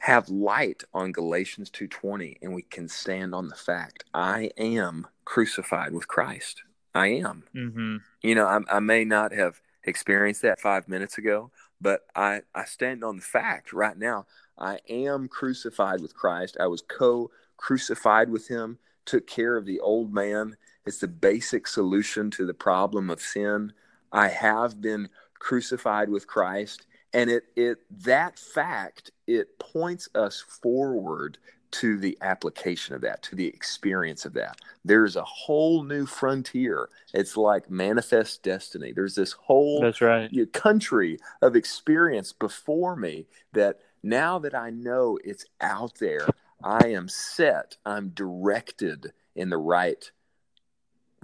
have 0.00 0.28
light 0.28 0.84
on 0.92 1.12
Galatians 1.12 1.70
2:20 1.70 2.38
and 2.42 2.54
we 2.54 2.62
can 2.62 2.88
stand 2.88 3.34
on 3.34 3.48
the 3.48 3.54
fact 3.54 4.04
I 4.12 4.50
am 4.56 5.06
crucified 5.24 5.92
with 5.92 6.08
Christ. 6.08 6.62
I 6.94 7.08
am. 7.08 7.44
Mm-hmm. 7.54 7.96
You 8.22 8.34
know, 8.34 8.46
I, 8.46 8.76
I, 8.76 8.80
may 8.80 9.04
not 9.04 9.32
have 9.32 9.60
experienced 9.84 10.40
that 10.42 10.60
five 10.60 10.88
minutes 10.88 11.18
ago, 11.18 11.50
but 11.80 12.02
I, 12.14 12.42
I 12.54 12.64
stand 12.64 13.04
on 13.04 13.16
the 13.16 13.22
fact 13.22 13.72
right 13.72 13.96
now. 13.96 14.26
I 14.58 14.78
am 14.88 15.28
crucified 15.28 16.00
with 16.00 16.14
Christ. 16.14 16.56
I 16.58 16.66
was 16.66 16.82
co 16.82 17.30
crucified 17.56 18.30
with 18.30 18.48
him, 18.48 18.78
took 19.04 19.26
care 19.26 19.56
of 19.56 19.66
the 19.66 19.80
old 19.80 20.12
man, 20.12 20.56
it's 20.86 20.98
the 21.00 21.08
basic 21.08 21.66
solution 21.66 22.30
to 22.32 22.46
the 22.46 22.54
problem 22.54 23.10
of 23.10 23.20
sin. 23.20 23.72
I 24.12 24.28
have 24.28 24.80
been 24.80 25.08
crucified 25.40 26.08
with 26.08 26.28
Christ. 26.28 26.86
And 27.16 27.30
it, 27.30 27.44
it 27.56 27.78
that 28.04 28.38
fact, 28.38 29.10
it 29.26 29.58
points 29.58 30.06
us 30.14 30.38
forward 30.38 31.38
to 31.70 31.96
the 31.96 32.18
application 32.20 32.94
of 32.94 33.00
that, 33.00 33.22
to 33.22 33.34
the 33.34 33.46
experience 33.46 34.26
of 34.26 34.34
that. 34.34 34.58
There's 34.84 35.16
a 35.16 35.24
whole 35.24 35.82
new 35.82 36.04
frontier. 36.04 36.90
It's 37.14 37.34
like 37.34 37.70
manifest 37.70 38.42
destiny. 38.42 38.92
There's 38.92 39.14
this 39.14 39.32
whole 39.32 39.80
That's 39.80 40.02
right. 40.02 40.30
country 40.52 41.18
of 41.40 41.56
experience 41.56 42.34
before 42.34 42.96
me 42.96 43.26
that 43.54 43.78
now 44.02 44.38
that 44.40 44.54
I 44.54 44.68
know 44.68 45.18
it's 45.24 45.46
out 45.62 45.94
there, 45.98 46.28
I 46.62 46.88
am 46.88 47.08
set, 47.08 47.78
I'm 47.86 48.10
directed 48.10 49.12
in 49.34 49.48
the 49.48 49.58
right 49.58 50.10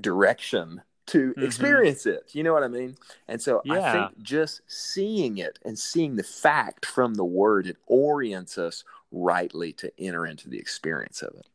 direction 0.00 0.80
to 1.06 1.30
mm-hmm. 1.30 1.44
experience 1.44 2.06
it. 2.06 2.30
You 2.32 2.42
know 2.42 2.52
what 2.52 2.62
I 2.62 2.68
mean? 2.68 2.96
And 3.28 3.40
so 3.40 3.60
yeah. 3.64 3.74
I 3.74 3.92
think 3.92 4.22
just 4.22 4.62
seeing 4.66 5.38
it 5.38 5.58
and 5.64 5.78
seeing 5.78 6.16
the 6.16 6.22
fact 6.22 6.86
from 6.86 7.14
the 7.14 7.24
word, 7.24 7.66
it 7.66 7.76
orients 7.86 8.58
us 8.58 8.84
rightly 9.10 9.72
to 9.74 9.92
enter 9.98 10.26
into 10.26 10.48
the 10.48 10.58
experience 10.58 11.22
of 11.22 11.34
it. 11.34 11.46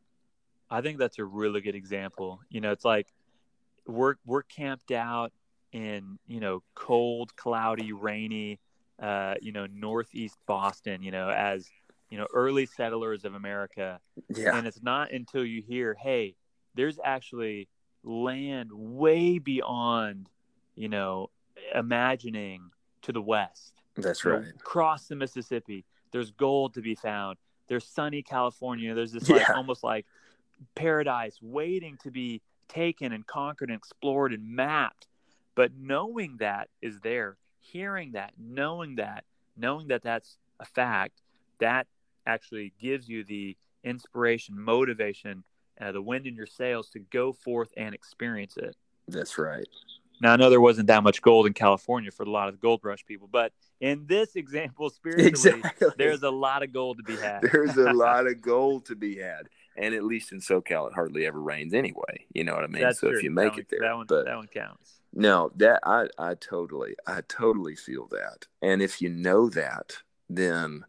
I 0.70 0.82
think 0.82 0.98
that's 0.98 1.18
a 1.18 1.26
really 1.26 1.62
good 1.62 1.76
example. 1.76 2.42
You 2.50 2.62
know, 2.62 2.72
it's 2.72 2.86
like 2.86 3.08
we're 3.86 4.16
we're 4.26 4.44
camped 4.44 4.92
out 4.92 5.32
in, 5.72 6.20
you 6.28 6.40
know, 6.40 6.62
cold, 6.76 7.36
cloudy, 7.36 7.94
rainy, 7.94 8.60
uh, 9.02 9.36
you 9.42 9.52
know, 9.52 9.66
northeast 9.68 10.38
Boston, 10.46 11.04
you 11.04 11.12
know, 11.12 11.30
as 11.30 11.70
you 12.10 12.18
know, 12.18 12.28
early 12.34 12.66
settlers 12.66 13.26
of 13.26 13.34
America. 13.34 14.00
Yeah. 14.34 14.58
And 14.58 14.68
it's 14.68 14.82
not 14.82 15.12
until 15.12 15.46
you 15.46 15.62
hear, 15.62 15.94
hey, 15.94 16.36
there's 16.76 17.00
actually 17.04 17.68
land 18.04 18.72
way 18.72 19.40
beyond, 19.40 20.30
you 20.76 20.90
know, 20.90 21.30
imagining 21.74 22.72
to 23.04 23.12
the 23.12 23.22
west. 23.22 23.74
That's 23.96 24.24
right. 24.26 24.42
Know, 24.42 24.52
cross 24.64 25.08
the 25.08 25.16
Mississippi. 25.16 25.86
There's 26.12 26.32
gold 26.32 26.74
to 26.76 26.82
be 26.82 26.96
found. 26.96 27.38
There's 27.68 27.86
sunny 27.86 28.22
California. 28.22 28.94
There's 28.94 29.12
this 29.12 29.30
like 29.30 29.42
yeah. 29.42 29.54
almost 29.56 29.84
like 29.84 30.06
paradise 30.76 31.38
waiting 31.42 31.98
to 32.04 32.12
be 32.12 32.42
taken 32.68 33.12
and 33.12 33.26
conquered 33.26 33.70
and 33.70 33.78
explored 33.78 34.34
and 34.34 34.48
mapped. 34.56 35.08
But 35.56 35.72
knowing 35.78 36.38
that 36.38 36.70
is 36.82 37.00
there, 37.02 37.38
hearing 37.60 38.12
that, 38.14 38.34
knowing 38.38 38.96
that, 38.96 39.26
knowing 39.56 39.88
that 39.88 40.04
that's 40.04 40.38
a 40.60 40.66
fact, 40.66 41.22
that 41.60 41.88
actually 42.26 42.74
gives 42.80 43.10
you 43.10 43.24
the 43.24 43.58
inspiration, 43.84 44.60
motivation 44.60 45.44
uh, 45.80 45.92
the 45.92 46.02
wind 46.02 46.28
in 46.28 46.36
your 46.36 46.46
sails 46.46 46.90
to 46.90 47.00
go 47.00 47.34
forth 47.34 47.70
and 47.78 47.94
experience 47.94 48.58
it. 48.58 48.76
That's 49.08 49.38
right. 49.38 49.68
Now 50.22 50.34
I 50.34 50.36
know 50.36 50.50
there 50.50 50.62
wasn't 50.62 50.88
that 50.88 51.04
much 51.04 51.22
gold 51.22 51.46
in 51.46 51.54
California 51.54 52.12
for 52.12 52.24
a 52.24 52.30
lot 52.30 52.48
of 52.48 52.56
the 52.56 52.60
gold 52.60 52.82
rush 52.84 53.06
people, 53.06 53.30
but 53.32 53.52
in 53.80 54.06
this 54.08 54.36
example, 54.36 54.90
spiritually, 54.90 55.60
exactly. 55.60 55.90
there's 55.98 56.24
a 56.24 56.30
lot 56.30 56.64
of 56.64 56.74
gold 56.74 56.98
to 56.98 57.04
be 57.04 57.16
had. 57.16 57.42
there's 57.52 57.78
a 57.78 57.94
lot 57.94 58.28
of 58.28 58.42
gold 58.42 58.86
to 58.88 58.96
be 58.96 59.18
had, 59.18 59.48
and 59.76 59.94
at 59.94 60.04
least 60.04 60.32
in 60.32 60.40
SoCal, 60.40 60.88
it 60.88 60.94
hardly 60.94 61.26
ever 61.26 61.40
rains 61.40 61.74
anyway. 61.74 62.26
You 62.34 62.44
know 62.44 62.56
what 62.56 62.64
I 62.64 62.68
mean? 62.68 62.82
That's 62.82 63.00
so 63.00 63.10
true. 63.10 63.18
if 63.18 63.24
you 63.24 63.32
make 63.32 63.54
that 63.54 63.62
it 63.62 63.70
there, 63.70 63.82
that 63.82 63.96
one, 63.96 64.06
but 64.08 64.26
that 64.26 64.38
one 64.38 64.48
counts. 64.48 64.96
No, 65.14 65.52
that 65.56 65.82
I 65.84 66.08
I 66.18 66.34
totally 66.34 66.96
I 67.06 67.22
totally 67.28 67.76
feel 67.76 68.08
that, 68.08 68.48
and 68.62 68.82
if 68.82 69.02
you 69.02 69.10
know 69.10 69.50
that, 69.50 69.98
then 70.30 70.84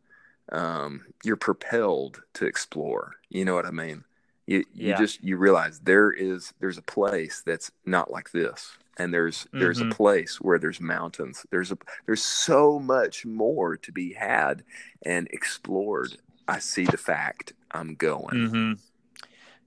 um, 0.51 1.05
you're 1.25 1.37
propelled 1.37 2.23
to 2.35 2.47
explore. 2.47 3.17
You 3.29 3.45
know 3.45 3.55
what 3.55 3.67
I 3.67 3.71
mean? 3.71 4.05
You, 4.49 4.65
you 4.73 4.89
yeah. 4.89 4.97
just 4.97 5.23
you 5.23 5.37
realize 5.37 5.79
there 5.81 6.11
is 6.11 6.55
there's 6.59 6.79
a 6.79 6.83
place 6.83 7.43
that's 7.45 7.71
not 7.85 8.11
like 8.11 8.33
this. 8.33 8.79
And 8.97 9.13
there's 9.13 9.47
there's 9.53 9.79
mm-hmm. 9.79 9.93
a 9.93 9.95
place 9.95 10.41
where 10.41 10.59
there's 10.59 10.81
mountains. 10.81 11.45
There's 11.51 11.71
a 11.71 11.77
there's 12.07 12.23
so 12.23 12.79
much 12.79 13.27
more 13.27 13.77
to 13.77 13.93
be 13.93 14.15
had 14.15 14.65
and 15.05 15.29
explored. 15.31 16.17
I 16.49 16.61
see 16.61 16.87
the 16.87 16.97
fact 16.97 17.53
i'm 17.73 17.95
going. 17.95 18.37
Mm-hmm. 18.49 18.73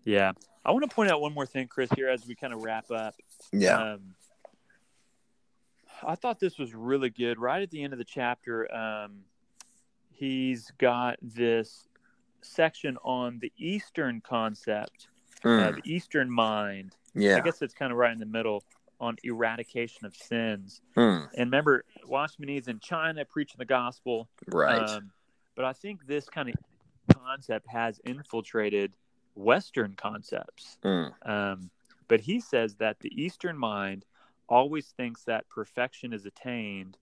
yeah. 0.04 0.32
I 0.66 0.72
want 0.72 0.90
to 0.90 0.94
point 0.94 1.12
out 1.12 1.22
one 1.22 1.34
more 1.34 1.46
thing 1.46 1.68
chris 1.68 1.90
here 1.96 2.10
as 2.10 2.26
we 2.26 2.34
kind 2.34 2.52
of 2.52 2.64
wrap 2.64 2.90
up. 2.90 3.14
Yeah. 3.54 3.94
Um, 3.94 4.16
i 6.06 6.16
thought 6.16 6.40
this 6.40 6.58
was 6.58 6.74
really 6.74 7.12
good. 7.12 7.38
Right 7.38 7.62
at 7.62 7.70
the 7.70 7.84
end 7.84 7.94
of 7.94 8.00
the 8.00 8.06
chapter 8.06 8.74
um, 8.74 9.20
he's 10.12 10.72
got 10.80 11.18
this 11.22 11.88
section 12.42 12.98
on 13.04 13.40
the 13.40 13.52
Eastern 13.58 14.22
concept, 14.22 15.08
mm. 15.44 15.68
uh, 15.68 15.72
the 15.72 15.82
Eastern 15.92 16.30
mind. 16.30 16.96
Yeah, 17.14 17.38
I 17.38 17.42
guess 17.42 17.62
it's 17.62 17.74
kind 17.74 17.92
of 17.92 17.98
right 17.98 18.12
in 18.12 18.20
the 18.20 18.26
middle 18.26 18.64
on 19.00 19.18
eradication 19.24 20.06
of 20.06 20.16
sins. 20.16 20.82
Mm. 20.96 21.28
And 21.36 21.48
remember, 21.48 21.84
Watchman 22.06 22.50
is 22.50 22.68
in 22.68 22.80
China 22.80 23.26
preaching 23.26 23.58
the 23.58 23.66
gospel. 23.66 24.30
Right. 24.48 24.78
Um, 24.78 25.12
but 25.56 25.66
I 25.66 25.74
think 25.74 26.06
this 26.06 26.30
kind 26.30 26.50
of 26.50 26.56
concept 27.18 27.68
has 27.68 28.00
infiltrated 28.06 28.94
Western 29.36 29.96
concepts. 29.96 30.78
Mm. 30.84 31.12
Um, 31.28 31.70
but 32.08 32.20
he 32.22 32.40
says 32.40 32.76
that 32.76 33.00
the 33.00 33.10
Eastern 33.22 33.58
mind 33.58 34.06
always 34.48 34.88
thinks 34.98 35.24
that 35.24 35.50
perfection 35.50 36.14
is 36.14 36.26
attained 36.26 36.98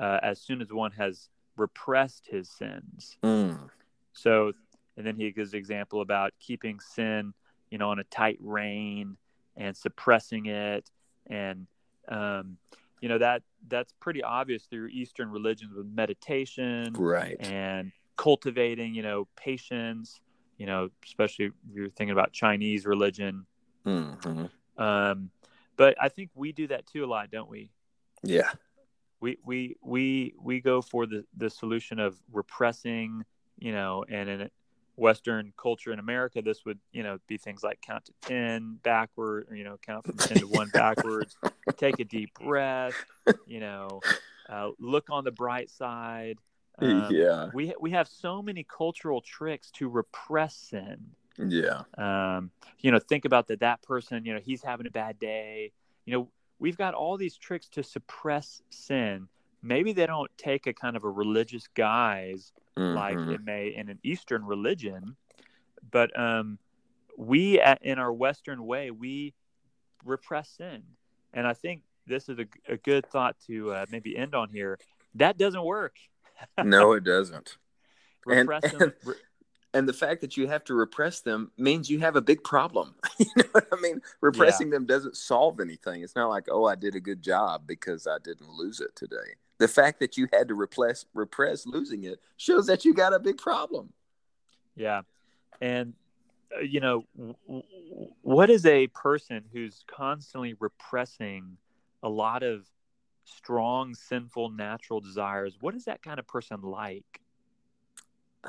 uh, 0.00 0.18
as 0.22 0.40
soon 0.40 0.60
as 0.60 0.72
one 0.72 0.90
has 0.92 1.28
repressed 1.56 2.26
his 2.26 2.48
sins. 2.48 3.16
Mm. 3.22 3.70
So 4.12 4.52
and 4.96 5.06
then 5.06 5.16
he 5.16 5.30
gives 5.32 5.52
an 5.52 5.58
example 5.58 6.00
about 6.00 6.32
keeping 6.40 6.80
sin, 6.80 7.34
you 7.70 7.78
know, 7.78 7.90
on 7.90 7.98
a 7.98 8.04
tight 8.04 8.38
rein 8.40 9.16
and 9.56 9.76
suppressing 9.76 10.46
it, 10.46 10.90
and 11.26 11.66
um, 12.08 12.56
you 13.00 13.08
know 13.08 13.18
that 13.18 13.42
that's 13.68 13.92
pretty 14.00 14.22
obvious 14.22 14.64
through 14.64 14.88
Eastern 14.88 15.30
religions 15.30 15.72
with 15.74 15.86
meditation, 15.86 16.92
right, 16.94 17.36
and 17.40 17.92
cultivating, 18.16 18.94
you 18.94 19.02
know, 19.02 19.26
patience. 19.36 20.20
You 20.58 20.66
know, 20.66 20.90
especially 21.04 21.46
if 21.46 21.52
you're 21.72 21.90
thinking 21.90 22.12
about 22.12 22.32
Chinese 22.32 22.86
religion. 22.86 23.44
Mm-hmm. 23.84 24.46
Um, 24.82 25.30
but 25.76 25.96
I 26.00 26.08
think 26.08 26.30
we 26.34 26.52
do 26.52 26.68
that 26.68 26.86
too 26.86 27.04
a 27.04 27.06
lot, 27.06 27.30
don't 27.32 27.50
we? 27.50 27.70
Yeah. 28.22 28.50
we 29.20 29.38
we 29.44 29.76
we 29.82 30.34
we 30.40 30.60
go 30.60 30.80
for 30.80 31.06
the 31.06 31.24
the 31.36 31.50
solution 31.50 31.98
of 31.98 32.16
repressing, 32.32 33.24
you 33.58 33.72
know, 33.72 34.04
and 34.08 34.28
in 34.28 34.50
Western 34.96 35.52
culture 35.56 35.92
in 35.92 35.98
America, 35.98 36.40
this 36.42 36.64
would 36.64 36.78
you 36.92 37.02
know 37.02 37.18
be 37.26 37.36
things 37.36 37.62
like 37.62 37.80
count 37.80 38.04
to 38.06 38.12
ten 38.22 38.78
backward, 38.82 39.46
or, 39.50 39.56
you 39.56 39.64
know, 39.64 39.78
count 39.84 40.06
from 40.06 40.16
ten 40.16 40.38
to 40.38 40.46
one 40.46 40.68
backwards, 40.72 41.36
take 41.76 41.98
a 42.00 42.04
deep 42.04 42.30
breath, 42.34 42.94
you 43.46 43.60
know, 43.60 44.00
uh, 44.48 44.70
look 44.78 45.10
on 45.10 45.24
the 45.24 45.32
bright 45.32 45.70
side. 45.70 46.38
Um, 46.78 47.08
yeah, 47.10 47.50
we 47.52 47.74
we 47.80 47.90
have 47.90 48.08
so 48.08 48.42
many 48.42 48.64
cultural 48.64 49.20
tricks 49.20 49.70
to 49.72 49.88
repress 49.88 50.56
sin. 50.56 50.98
Yeah, 51.36 51.82
um, 51.98 52.50
you 52.80 52.90
know, 52.90 52.98
think 52.98 53.24
about 53.24 53.48
that. 53.48 53.60
That 53.60 53.82
person, 53.82 54.24
you 54.24 54.34
know, 54.34 54.40
he's 54.40 54.62
having 54.62 54.86
a 54.86 54.90
bad 54.90 55.18
day. 55.18 55.72
You 56.04 56.12
know, 56.12 56.28
we've 56.58 56.76
got 56.76 56.94
all 56.94 57.16
these 57.16 57.36
tricks 57.36 57.68
to 57.70 57.82
suppress 57.82 58.62
sin. 58.70 59.28
Maybe 59.62 59.92
they 59.92 60.06
don't 60.06 60.30
take 60.36 60.66
a 60.66 60.74
kind 60.74 60.94
of 60.94 61.04
a 61.04 61.10
religious 61.10 61.66
guise 61.74 62.52
mm-hmm. 62.78 62.96
like 62.96 63.34
it 63.34 63.44
may 63.44 63.68
in 63.68 63.88
an 63.88 63.98
Eastern 64.02 64.44
religion, 64.44 65.16
but 65.90 66.18
um, 66.18 66.58
we 67.16 67.60
at, 67.60 67.82
in 67.82 67.98
our 67.98 68.12
Western 68.12 68.64
way 68.64 68.90
we 68.90 69.34
repress 70.04 70.50
sin, 70.50 70.82
and 71.32 71.46
I 71.46 71.52
think 71.52 71.82
this 72.06 72.28
is 72.28 72.38
a, 72.38 72.46
a 72.68 72.76
good 72.76 73.06
thought 73.06 73.36
to 73.46 73.72
uh, 73.72 73.86
maybe 73.90 74.16
end 74.16 74.34
on 74.34 74.50
here. 74.50 74.78
That 75.14 75.38
doesn't 75.38 75.64
work. 75.64 75.96
no, 76.64 76.92
it 76.92 77.04
doesn't. 77.04 77.56
and, 78.26 78.48
and, 78.48 78.92
and, 79.72 79.88
the 79.88 79.92
fact 79.92 80.20
that 80.22 80.36
you 80.36 80.48
have 80.48 80.64
to 80.64 80.74
repress 80.74 81.20
them 81.20 81.50
means 81.56 81.88
you 81.88 82.00
have 82.00 82.16
a 82.16 82.20
big 82.20 82.42
problem. 82.42 82.94
you 83.18 83.26
know 83.36 83.44
what 83.52 83.68
I 83.72 83.80
mean? 83.80 84.00
Repressing 84.20 84.68
yeah. 84.68 84.74
them 84.74 84.86
doesn't 84.86 85.16
solve 85.16 85.60
anything. 85.60 86.02
It's 86.02 86.16
not 86.16 86.28
like, 86.28 86.46
oh, 86.50 86.64
I 86.64 86.74
did 86.74 86.94
a 86.94 87.00
good 87.00 87.22
job 87.22 87.62
because 87.66 88.06
I 88.06 88.18
didn't 88.22 88.48
lose 88.48 88.80
it 88.80 88.96
today. 88.96 89.36
The 89.58 89.68
fact 89.68 90.00
that 90.00 90.16
you 90.16 90.28
had 90.32 90.48
to 90.48 90.54
repress 90.54 91.06
repress 91.14 91.66
losing 91.66 92.04
it 92.04 92.20
shows 92.36 92.66
that 92.66 92.84
you 92.84 92.92
got 92.92 93.12
a 93.12 93.18
big 93.18 93.38
problem. 93.38 93.92
Yeah, 94.76 95.02
and 95.60 95.94
uh, 96.56 96.60
you 96.60 96.80
know, 96.80 97.04
w- 97.16 97.62
what 98.22 98.50
is 98.50 98.66
a 98.66 98.88
person 98.88 99.44
who's 99.52 99.84
constantly 99.86 100.54
repressing 100.58 101.56
a 102.02 102.08
lot 102.08 102.42
of 102.42 102.66
strong, 103.24 103.94
sinful, 103.94 104.50
natural 104.50 105.00
desires, 105.00 105.56
what 105.60 105.74
is 105.74 105.84
that 105.84 106.02
kind 106.02 106.18
of 106.18 106.26
person 106.26 106.60
like? 106.62 107.20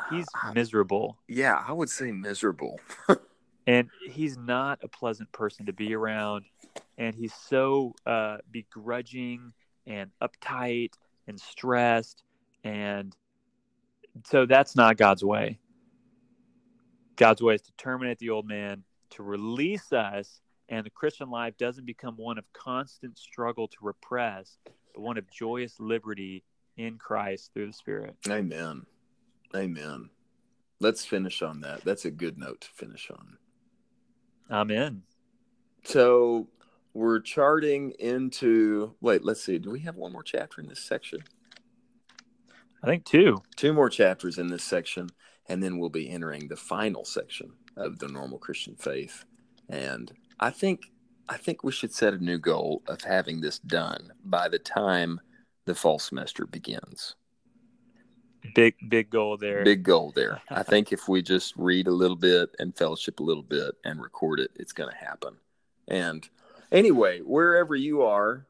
He's 0.09 0.27
uh, 0.43 0.51
miserable. 0.51 1.17
Yeah, 1.27 1.63
I 1.65 1.71
would 1.71 1.89
say 1.89 2.11
miserable. 2.11 2.79
and 3.67 3.89
he's 4.09 4.37
not 4.37 4.79
a 4.83 4.87
pleasant 4.87 5.31
person 5.31 5.65
to 5.67 5.73
be 5.73 5.95
around. 5.95 6.45
And 6.97 7.15
he's 7.15 7.33
so 7.33 7.95
uh, 8.05 8.37
begrudging 8.51 9.53
and 9.87 10.11
uptight 10.21 10.93
and 11.27 11.39
stressed. 11.39 12.23
And 12.63 13.15
so 14.25 14.45
that's 14.45 14.75
not 14.75 14.97
God's 14.97 15.23
way. 15.23 15.59
God's 17.15 17.41
way 17.41 17.55
is 17.55 17.61
to 17.61 17.71
terminate 17.77 18.19
the 18.19 18.29
old 18.29 18.47
man, 18.47 18.83
to 19.11 19.23
release 19.23 19.93
us 19.93 20.41
and 20.69 20.85
the 20.85 20.89
Christian 20.89 21.29
life 21.29 21.57
doesn't 21.57 21.85
become 21.85 22.15
one 22.17 22.37
of 22.37 22.45
constant 22.53 23.17
struggle 23.17 23.67
to 23.67 23.77
repress, 23.81 24.57
but 24.65 25.01
one 25.01 25.17
of 25.17 25.29
joyous 25.29 25.79
liberty 25.79 26.43
in 26.77 26.97
Christ 26.97 27.51
through 27.53 27.67
the 27.67 27.73
Spirit. 27.73 28.15
Amen. 28.27 28.85
Amen. 29.55 30.09
Let's 30.79 31.05
finish 31.05 31.41
on 31.41 31.61
that. 31.61 31.83
That's 31.83 32.05
a 32.05 32.11
good 32.11 32.37
note 32.37 32.61
to 32.61 32.67
finish 32.69 33.09
on. 33.11 33.37
Amen. 34.49 35.03
So 35.83 36.47
we're 36.95 37.19
charting 37.19 37.91
into 37.99 38.95
wait, 39.01 39.23
let's 39.23 39.43
see. 39.43 39.59
Do 39.59 39.69
we 39.69 39.81
have 39.81 39.97
one 39.97 40.13
more 40.13 40.23
chapter 40.23 40.61
in 40.61 40.67
this 40.67 40.79
section? 40.79 41.19
I 42.81 42.87
think 42.87 43.03
two. 43.03 43.43
Two 43.57 43.73
more 43.73 43.89
chapters 43.89 44.37
in 44.37 44.47
this 44.47 44.63
section, 44.63 45.09
and 45.47 45.61
then 45.61 45.77
we'll 45.77 45.89
be 45.89 46.09
entering 46.09 46.47
the 46.47 46.55
final 46.55 47.03
section 47.03 47.51
of 47.75 47.99
the 47.99 48.07
normal 48.07 48.39
Christian 48.39 48.75
faith. 48.75 49.25
And 49.67 50.13
I 50.39 50.51
think 50.51 50.91
I 51.27 51.35
think 51.35 51.63
we 51.63 51.73
should 51.73 51.93
set 51.93 52.13
a 52.13 52.23
new 52.23 52.37
goal 52.37 52.81
of 52.87 53.01
having 53.01 53.41
this 53.41 53.59
done 53.59 54.13
by 54.23 54.47
the 54.47 54.59
time 54.59 55.19
the 55.65 55.75
fall 55.75 55.99
semester 55.99 56.45
begins. 56.45 57.15
Big 58.53 58.75
big 58.87 59.09
goal 59.09 59.35
there. 59.35 59.65
Big 59.65 59.83
goal 59.83 60.13
there. 60.15 60.41
I 60.49 60.63
think 60.63 60.93
if 60.93 61.09
we 61.09 61.21
just 61.21 61.55
read 61.57 61.87
a 61.87 61.91
little 61.91 62.15
bit 62.15 62.55
and 62.57 62.77
fellowship 62.77 63.19
a 63.19 63.23
little 63.23 63.43
bit 63.43 63.75
and 63.83 64.01
record 64.01 64.39
it, 64.39 64.51
it's 64.55 64.73
going 64.73 64.89
to 64.89 65.05
happen. 65.05 65.35
And 65.89 66.29
anyway, 66.75 67.21
wherever 67.21 67.75
you 67.75 68.03
are 68.03 68.45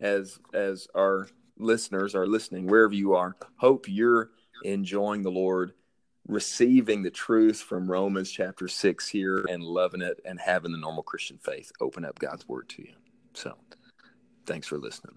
as 0.00 0.38
as 0.54 0.86
our 0.94 1.28
listeners 1.58 2.14
are 2.14 2.26
listening, 2.26 2.66
wherever 2.66 2.94
you 2.94 3.14
are, 3.14 3.36
hope 3.56 3.86
you're 3.88 4.30
enjoying 4.64 5.22
the 5.22 5.30
Lord 5.30 5.72
receiving 6.28 7.02
the 7.02 7.10
truth 7.10 7.60
from 7.60 7.90
Romans 7.90 8.30
chapter 8.30 8.68
6 8.68 9.08
here 9.08 9.44
and 9.48 9.62
loving 9.64 10.02
it 10.02 10.20
and 10.24 10.38
having 10.38 10.70
the 10.70 10.78
normal 10.78 11.02
Christian 11.02 11.38
faith 11.38 11.72
open 11.80 12.04
up 12.04 12.18
God's 12.18 12.46
word 12.46 12.68
to 12.70 12.82
you. 12.82 12.92
So, 13.34 13.56
thanks 14.46 14.68
for 14.68 14.78
listening. 14.78 15.16